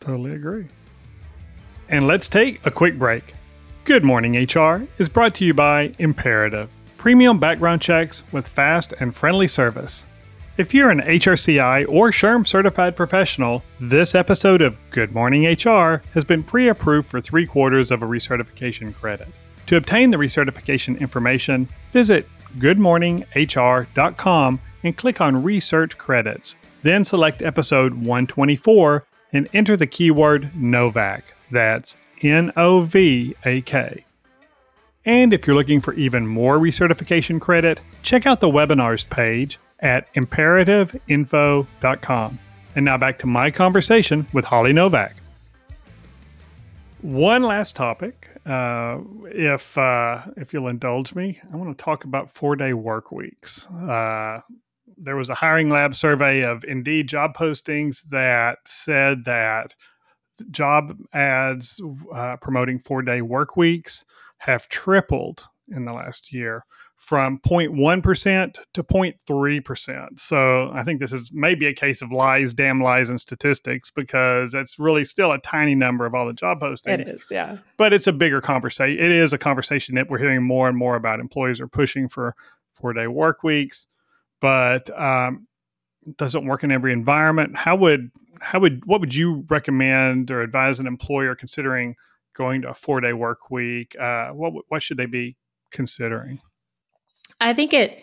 [0.00, 0.66] Totally agree.
[1.88, 3.34] And let's take a quick break.
[3.84, 6.70] Good morning hr is brought to you by imperative
[7.04, 10.06] premium background checks with fast and friendly service.
[10.56, 16.24] If you're an HRCI or SHRM certified professional, this episode of Good Morning HR has
[16.24, 19.28] been pre approved for three quarters of a recertification credit.
[19.66, 22.26] To obtain the recertification information, visit
[22.58, 26.54] goodmorninghr.com and click on Research Credits.
[26.82, 31.22] Then select episode 124 and enter the keyword NOVAK.
[31.50, 34.04] That's N O V A K.
[35.04, 40.12] And if you're looking for even more recertification credit, check out the webinars page at
[40.14, 42.38] imperativeinfo.com.
[42.76, 45.14] And now back to my conversation with Holly Novak.
[47.02, 52.30] One last topic, uh, if uh, if you'll indulge me, I want to talk about
[52.30, 53.66] four day work weeks.
[53.70, 54.40] Uh,
[54.96, 59.74] there was a hiring lab survey of Indeed job postings that said that
[60.50, 61.80] job ads
[62.12, 64.04] uh, promoting four day work weeks
[64.38, 66.64] have tripled in the last year
[66.96, 70.18] from 0.1% to 0.3%.
[70.18, 74.52] So I think this is maybe a case of lies, damn lies, and statistics because
[74.52, 77.00] that's really still a tiny number of all the job postings.
[77.00, 77.58] It is, yeah.
[77.76, 78.98] But it's a bigger conversation.
[78.98, 81.20] It is a conversation that we're hearing more and more about.
[81.20, 82.34] Employees are pushing for
[82.72, 83.86] four day work weeks,
[84.40, 85.46] but um,
[86.06, 87.56] it doesn't work in every environment.
[87.56, 91.96] How would how would what would you recommend or advise an employer considering
[92.34, 93.94] going to a four day work week?
[93.98, 95.36] Uh, what what should they be
[95.70, 96.40] considering?
[97.40, 98.02] I think it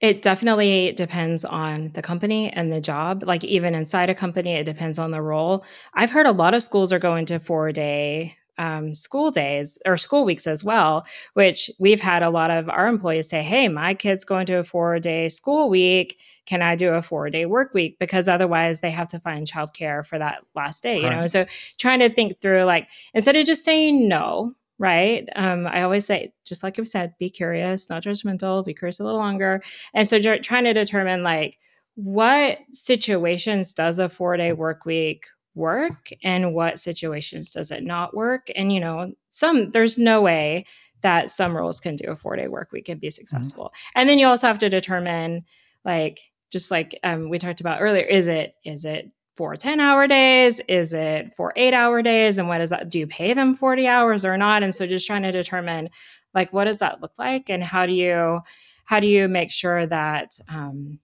[0.00, 3.22] it definitely depends on the company and the job.
[3.24, 5.64] Like even inside a company, it depends on the role.
[5.94, 9.96] I've heard a lot of schools are going to four day um, school days or
[9.96, 13.94] school weeks as well, which we've had a lot of our employees say, Hey, my
[13.94, 16.18] kid's going to a four day school week.
[16.46, 17.98] Can I do a four day work week?
[17.98, 21.20] Because otherwise they have to find childcare for that last day, you right.
[21.20, 21.26] know?
[21.26, 21.46] So
[21.78, 24.52] trying to think through like, instead of just saying no,
[24.82, 25.28] right?
[25.36, 29.04] Um, I always say, just like you said, be curious, not judgmental, be curious a
[29.04, 29.62] little longer.
[29.94, 31.58] And so trying to determine like,
[31.94, 38.16] what situations does a four day work week work and what situations does it not
[38.16, 40.64] work and you know some there's no way
[41.02, 43.12] that some roles can do a four day work week and be mm-hmm.
[43.12, 44.00] successful mm-hmm.
[44.00, 45.44] and then you also have to determine
[45.84, 46.18] like
[46.50, 50.60] just like um, we talked about earlier is it is it for 10 hour days
[50.68, 53.86] is it for eight hour days and what is that do you pay them 40
[53.86, 55.88] hours or not and so just trying to determine
[56.34, 58.40] like what does that look like and how do you
[58.84, 60.98] how do you make sure that um,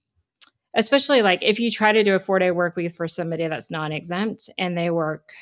[0.74, 3.70] especially like if you try to do a four day work week for somebody that's
[3.70, 5.32] non exempt and they work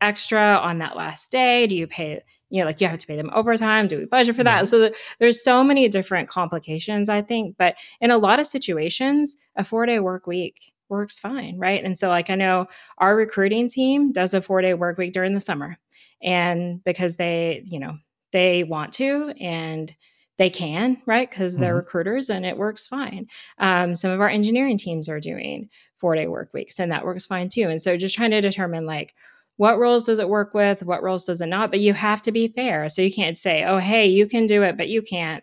[0.00, 2.20] extra on that last day, do you pay?
[2.48, 3.88] You know, like you have to pay them overtime.
[3.88, 4.58] Do we budget for that?
[4.58, 4.66] Mm-hmm.
[4.66, 7.56] So the, there's so many different complications, I think.
[7.58, 11.82] But in a lot of situations, a four day work week works fine, right?
[11.84, 12.66] And so, like, I know
[12.98, 15.78] our recruiting team does a four day work week during the summer,
[16.22, 17.96] and because they, you know,
[18.32, 19.94] they want to, and
[20.38, 21.28] they can, right?
[21.28, 21.78] Because they're mm-hmm.
[21.78, 23.26] recruiters and it works fine.
[23.58, 27.24] Um, some of our engineering teams are doing four day work weeks and that works
[27.24, 27.68] fine too.
[27.70, 29.14] And so just trying to determine like,
[29.56, 30.82] what roles does it work with?
[30.82, 31.70] What roles does it not?
[31.70, 32.90] But you have to be fair.
[32.90, 35.42] So you can't say, oh, hey, you can do it, but you can't.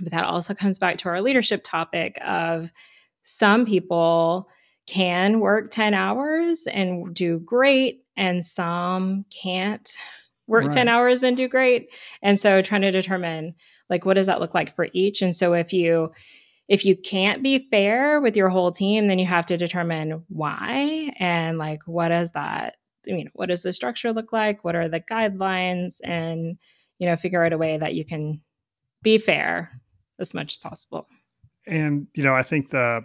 [0.00, 2.72] But that also comes back to our leadership topic of
[3.30, 4.48] some people
[4.86, 9.88] can work 10 hours and do great, and some can't
[10.46, 10.72] work right.
[10.72, 11.88] 10 hours and do great.
[12.22, 13.54] And so trying to determine
[13.90, 16.10] like what does that look like for each and so if you
[16.68, 21.12] if you can't be fair with your whole team then you have to determine why
[21.18, 24.88] and like what does that you know what does the structure look like what are
[24.88, 26.56] the guidelines and
[26.98, 28.40] you know figure out a way that you can
[29.02, 29.70] be fair
[30.18, 31.06] as much as possible
[31.66, 33.02] and you know i think the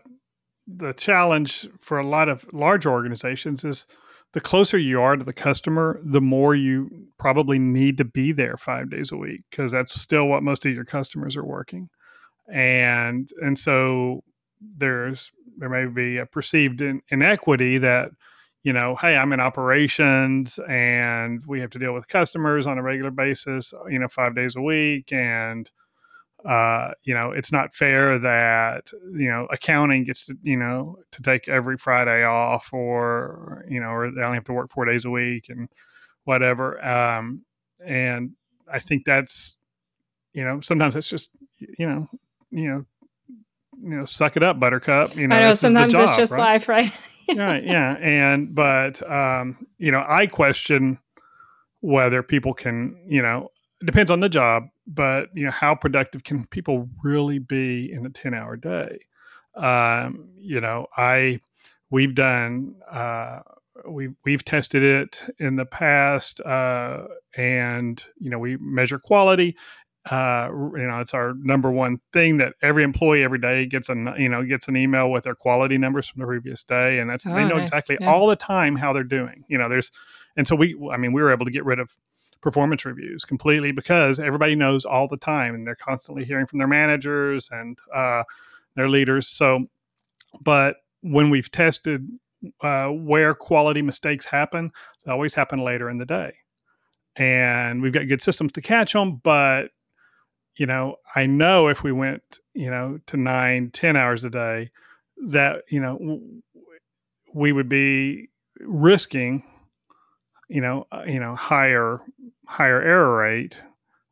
[0.68, 3.86] the challenge for a lot of large organizations is
[4.34, 8.58] the closer you are to the customer, the more you probably need to be there
[8.58, 11.90] five days a week because that's still what most of your customers are working.
[12.52, 14.24] And and so
[14.78, 18.12] there's there may be a perceived in, inequity that
[18.64, 22.82] you know, hey, I'm in operations and we have to deal with customers on a
[22.82, 25.70] regular basis, you know, five days a week, and
[26.44, 31.22] uh, you know, it's not fair that you know accounting gets to you know to
[31.22, 35.06] take every Friday off, or you know, or they only have to work four days
[35.06, 35.70] a week and
[36.26, 36.84] whatever.
[36.86, 37.44] Um,
[37.84, 38.32] and
[38.72, 39.58] I think that's
[40.34, 42.10] you know sometimes that's just you know
[42.52, 42.86] you know
[43.82, 45.16] you know suck it up, Buttercup.
[45.16, 46.40] You know, I know sometimes job, it's just right?
[46.40, 46.92] life, right?
[47.36, 47.64] right.
[47.64, 51.00] Yeah, and but um, you know, I question
[51.82, 53.52] whether people can you know
[53.82, 58.06] it depends on the job, but you know how productive can people really be in
[58.06, 59.00] a ten hour day?
[59.56, 61.40] Um, you know, I
[61.90, 63.42] we've done uh,
[63.88, 67.04] we've we've tested it in the past, uh,
[67.36, 69.56] and you know we measure quality.
[70.10, 74.14] Uh, you know, it's our number one thing that every employee every day gets an
[74.18, 77.26] you know gets an email with their quality numbers from the previous day, and that's
[77.26, 77.68] oh, they know nice.
[77.68, 78.12] exactly yeah.
[78.12, 79.44] all the time how they're doing.
[79.48, 79.92] You know, there's
[80.38, 81.94] and so we I mean we were able to get rid of
[82.42, 86.68] performance reviews completely because everybody knows all the time and they're constantly hearing from their
[86.68, 88.24] managers and uh,
[88.76, 89.28] their leaders.
[89.28, 89.66] So,
[90.42, 92.08] but when we've tested
[92.62, 94.72] uh, where quality mistakes happen,
[95.04, 96.34] they always happen later in the day.
[97.16, 99.70] And we've got good systems to catch them, but
[100.58, 104.72] you know, I know if we went, you know, to nine, ten hours a day,
[105.30, 106.20] that you know,
[107.34, 108.30] we would be
[108.60, 109.44] risking,
[110.48, 112.02] you know, uh, you know, higher
[112.48, 113.56] higher error rate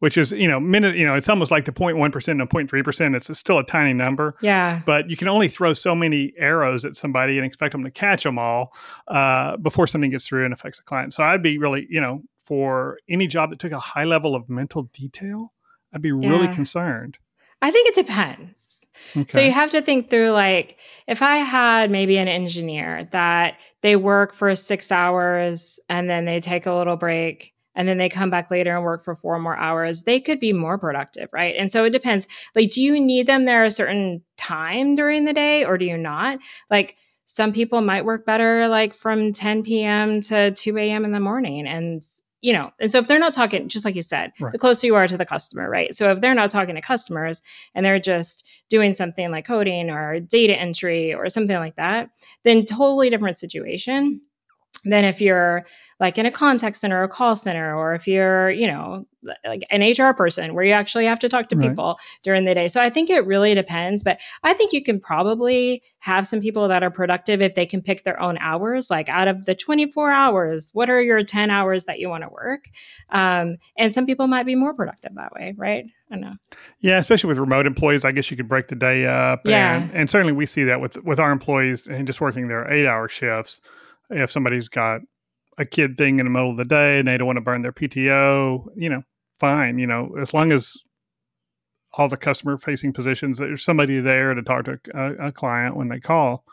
[0.03, 2.83] which is you know minute you know it's almost like the 0.1 percent and 0.3
[2.83, 4.35] percent it's still a tiny number.
[4.41, 4.81] Yeah.
[4.85, 8.25] But you can only throw so many arrows at somebody and expect them to catch
[8.25, 8.73] them all
[9.07, 11.13] uh, before something gets through and affects the client.
[11.13, 14.49] So i'd be really you know for any job that took a high level of
[14.49, 15.53] mental detail
[15.93, 17.17] i'd be really concerned.
[17.61, 18.82] I think it depends
[19.15, 19.25] Okay.
[19.27, 20.77] So you have to think through like
[21.07, 26.39] if I had maybe an engineer that they work for 6 hours and then they
[26.39, 29.57] take a little break and then they come back later and work for four more
[29.57, 31.55] hours, they could be more productive, right?
[31.57, 32.27] And so it depends.
[32.55, 35.97] Like, do you need them there a certain time during the day or do you
[35.97, 36.39] not?
[36.69, 40.19] Like, some people might work better like from 10 p.m.
[40.21, 41.05] to 2 a.m.
[41.05, 41.67] in the morning.
[41.67, 42.03] And,
[42.43, 44.51] you know, and so if they're not talking, just like you said, right.
[44.51, 45.93] the closer you are to the customer, right?
[45.95, 47.41] So if they're not talking to customers
[47.73, 52.09] and they're just doing something like coding or data entry or something like that,
[52.43, 54.19] then totally different situation
[54.85, 55.65] than if you're
[55.99, 59.05] like in a contact center or a call center or if you're you know
[59.45, 61.69] like an hr person where you actually have to talk to right.
[61.69, 64.99] people during the day so i think it really depends but i think you can
[64.99, 69.07] probably have some people that are productive if they can pick their own hours like
[69.07, 72.65] out of the 24 hours what are your 10 hours that you want to work
[73.11, 76.33] um, and some people might be more productive that way right I know.
[76.79, 79.41] Yeah, especially with remote employees, I guess you could break the day up.
[79.45, 79.77] Yeah.
[79.77, 82.85] And, and certainly we see that with with our employees and just working their eight
[82.85, 83.61] hour shifts
[84.13, 85.01] if somebody's got
[85.57, 87.61] a kid thing in the middle of the day and they don't want to burn
[87.61, 89.03] their PTO, you know,
[89.39, 89.77] fine.
[89.77, 90.73] You know, as long as
[91.93, 95.89] all the customer facing positions, there's somebody there to talk to a, a client when
[95.89, 96.43] they call,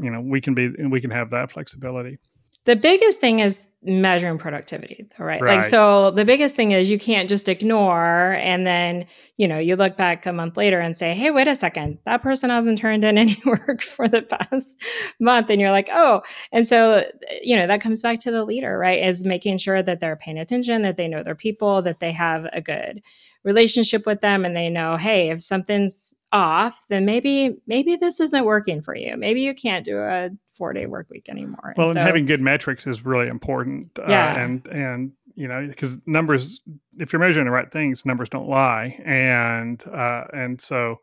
[0.00, 2.18] you know, we can be, we can have that flexibility.
[2.64, 5.42] The biggest thing is measuring productivity, right?
[5.42, 5.56] right?
[5.56, 9.04] Like, so the biggest thing is you can't just ignore and then,
[9.36, 12.22] you know, you look back a month later and say, hey, wait a second, that
[12.22, 14.80] person hasn't turned in any work for the past
[15.20, 15.50] month.
[15.50, 16.22] And you're like, oh.
[16.52, 17.04] And so,
[17.42, 19.04] you know, that comes back to the leader, right?
[19.06, 22.46] Is making sure that they're paying attention, that they know their people, that they have
[22.54, 23.02] a good
[23.44, 28.46] relationship with them and they know, hey, if something's off, then maybe, maybe this isn't
[28.46, 29.18] working for you.
[29.18, 31.74] Maybe you can't do a four day work week anymore.
[31.76, 33.98] Well, and, so, and having good metrics is really important.
[33.98, 34.40] Uh, yeah.
[34.40, 36.60] and, and, you know, because numbers,
[36.98, 38.98] if you're measuring the right things, numbers don't lie.
[39.04, 41.00] And, uh, and so,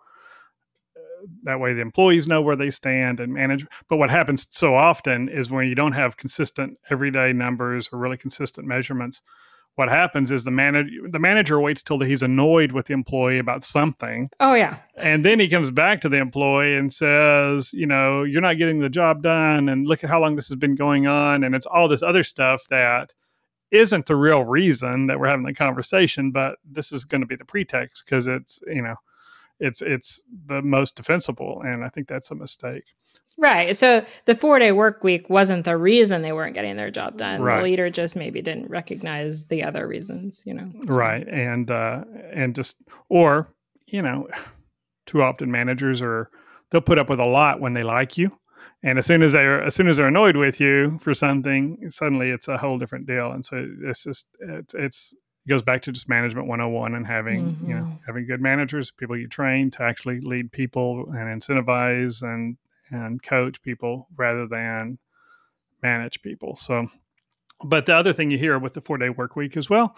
[0.95, 4.73] uh, that way the employees know where they stand and manage but what happens so
[4.73, 9.21] often is when you don't have consistent everyday numbers or really consistent measurements
[9.75, 13.63] what happens is the manager the manager waits till he's annoyed with the employee about
[13.63, 14.29] something.
[14.39, 14.77] Oh yeah.
[14.97, 18.79] And then he comes back to the employee and says, you know, you're not getting
[18.79, 21.65] the job done and look at how long this has been going on and it's
[21.65, 23.13] all this other stuff that
[23.71, 27.37] isn't the real reason that we're having the conversation, but this is going to be
[27.37, 28.95] the pretext because it's, you know,
[29.61, 32.83] it's it's the most defensible and I think that's a mistake.
[33.37, 33.75] Right.
[33.75, 37.41] So the four day work week wasn't the reason they weren't getting their job done.
[37.41, 37.57] Right.
[37.57, 40.69] The leader just maybe didn't recognize the other reasons, you know.
[40.87, 40.95] So.
[40.95, 41.27] Right.
[41.27, 42.03] And uh
[42.33, 42.75] and just
[43.07, 43.47] or,
[43.87, 44.27] you know,
[45.05, 46.29] too often managers are
[46.71, 48.31] they'll put up with a lot when they like you.
[48.83, 52.31] And as soon as they're as soon as they're annoyed with you for something, suddenly
[52.31, 53.31] it's a whole different deal.
[53.31, 55.15] And so it's just it's it's
[55.45, 57.67] it goes back to just management 101 and having mm-hmm.
[57.67, 58.05] you know mm-hmm.
[58.05, 62.57] having good managers people you train to actually lead people and incentivize and
[62.91, 64.97] and coach people rather than
[65.81, 66.55] manage people.
[66.55, 66.87] So,
[67.63, 69.95] but the other thing you hear with the four day work week is well,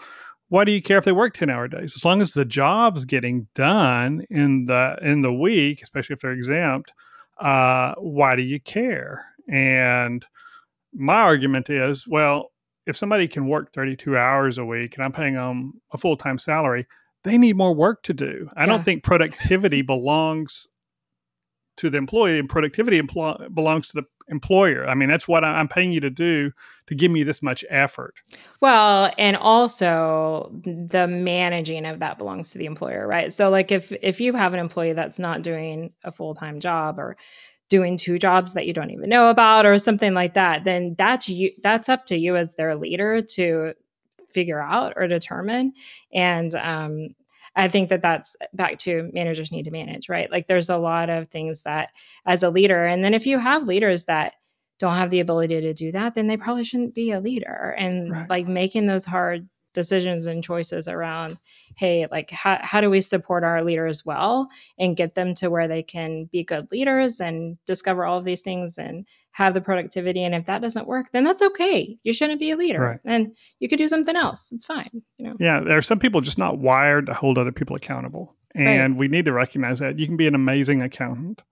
[0.48, 1.94] why do you care if they work 10 hour days?
[1.96, 6.32] As long as the job's getting done in the in the week, especially if they're
[6.32, 6.92] exempt,
[7.38, 9.24] uh, why do you care?
[9.48, 10.24] And
[10.92, 12.52] my argument is, well,
[12.86, 16.38] if somebody can work 32 hours a week and I'm paying them a full time
[16.38, 16.86] salary,
[17.22, 18.50] they need more work to do.
[18.56, 18.66] I yeah.
[18.66, 20.68] don't think productivity belongs
[21.76, 24.86] to the employee and productivity empl- belongs to the employer.
[24.88, 26.52] I mean, that's what I'm paying you to do
[26.86, 28.22] to give me this much effort.
[28.60, 33.32] Well, and also the managing of that belongs to the employer, right?
[33.32, 37.16] So like if if you have an employee that's not doing a full-time job or
[37.68, 41.28] doing two jobs that you don't even know about or something like that, then that's
[41.28, 43.72] you that's up to you as their leader to
[44.32, 45.72] figure out or determine
[46.12, 47.14] and um,
[47.56, 50.30] I think that that's back to managers need to manage, right?
[50.30, 51.90] Like there's a lot of things that
[52.26, 54.34] as a leader, and then if you have leaders that
[54.78, 57.74] don't have the ability to do that, then they probably shouldn't be a leader.
[57.78, 58.28] And right.
[58.30, 61.38] like making those hard decisions and choices around
[61.76, 64.48] hey like how, how do we support our leaders well
[64.78, 68.40] and get them to where they can be good leaders and discover all of these
[68.40, 72.40] things and have the productivity and if that doesn't work then that's okay you shouldn't
[72.40, 73.00] be a leader Right.
[73.04, 76.20] and you could do something else it's fine you know Yeah, there are some people
[76.20, 78.34] just not wired to hold other people accountable.
[78.56, 79.98] And we need to recognize that.
[79.98, 81.42] You can be an amazing accountant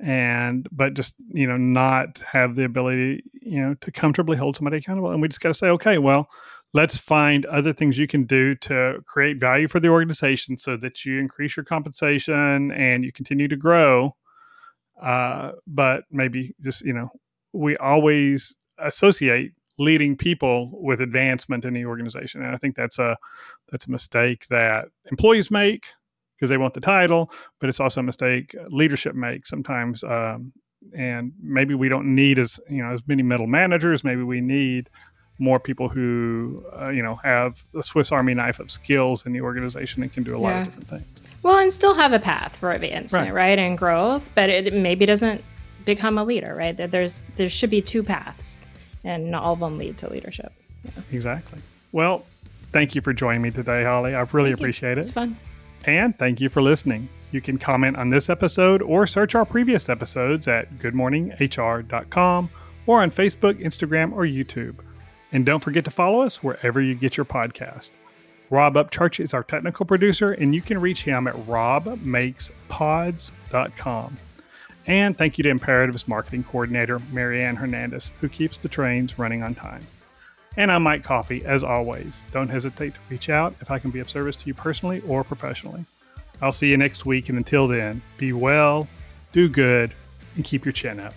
[0.00, 4.78] and but just, you know, not have the ability, you know, to comfortably hold somebody
[4.78, 5.10] accountable.
[5.10, 6.30] And we just got to say, okay, well,
[6.72, 11.04] let's find other things you can do to create value for the organization so that
[11.04, 14.14] you increase your compensation and you continue to grow.
[15.00, 17.10] Uh, but maybe just, you know,
[17.52, 22.42] we always associate leading people with advancement in the organization.
[22.42, 23.16] And I think that's a
[23.70, 25.86] that's a mistake that employees make
[26.36, 30.04] because they want the title, but it's also a mistake leadership makes sometimes.
[30.04, 30.52] Um,
[30.94, 34.04] and maybe we don't need as you know as many middle managers.
[34.04, 34.90] Maybe we need
[35.40, 39.40] more people who uh, you know have the Swiss Army knife of skills in the
[39.40, 40.58] organization and can do a lot Yeah.
[40.60, 41.06] of different things.
[41.42, 43.34] well and still have a path for advancement Right.
[43.50, 45.42] right, and growth but it maybe doesn't
[45.86, 48.66] become a leader right there's there should be two paths
[49.02, 50.52] and not all of them lead to leadership
[51.12, 51.58] Exactly.
[51.92, 52.24] Well,
[52.72, 54.14] thank you for joining me today, Holly.
[54.14, 54.52] I really Thank you.
[54.54, 55.12] appreciate it's it.
[55.12, 55.36] fun
[55.84, 57.08] And thank you for listening.
[57.32, 62.50] You can comment on this episode or search our previous episodes at goodmorninghr.com
[62.86, 64.76] or on Facebook, Instagram, or YouTube.
[65.32, 67.90] And don't forget to follow us wherever you get your podcast.
[68.50, 74.16] Rob Upchurch is our technical producer, and you can reach him at robmakespods.com.
[74.86, 79.54] And thank you to Imperative's marketing coordinator, Marianne Hernandez, who keeps the trains running on
[79.54, 79.86] time.
[80.56, 82.24] And I'm Mike Coffey, as always.
[82.32, 85.22] Don't hesitate to reach out if I can be of service to you personally or
[85.22, 85.84] professionally.
[86.42, 88.88] I'll see you next week, and until then, be well,
[89.32, 89.94] do good,
[90.34, 91.14] and keep your chin up.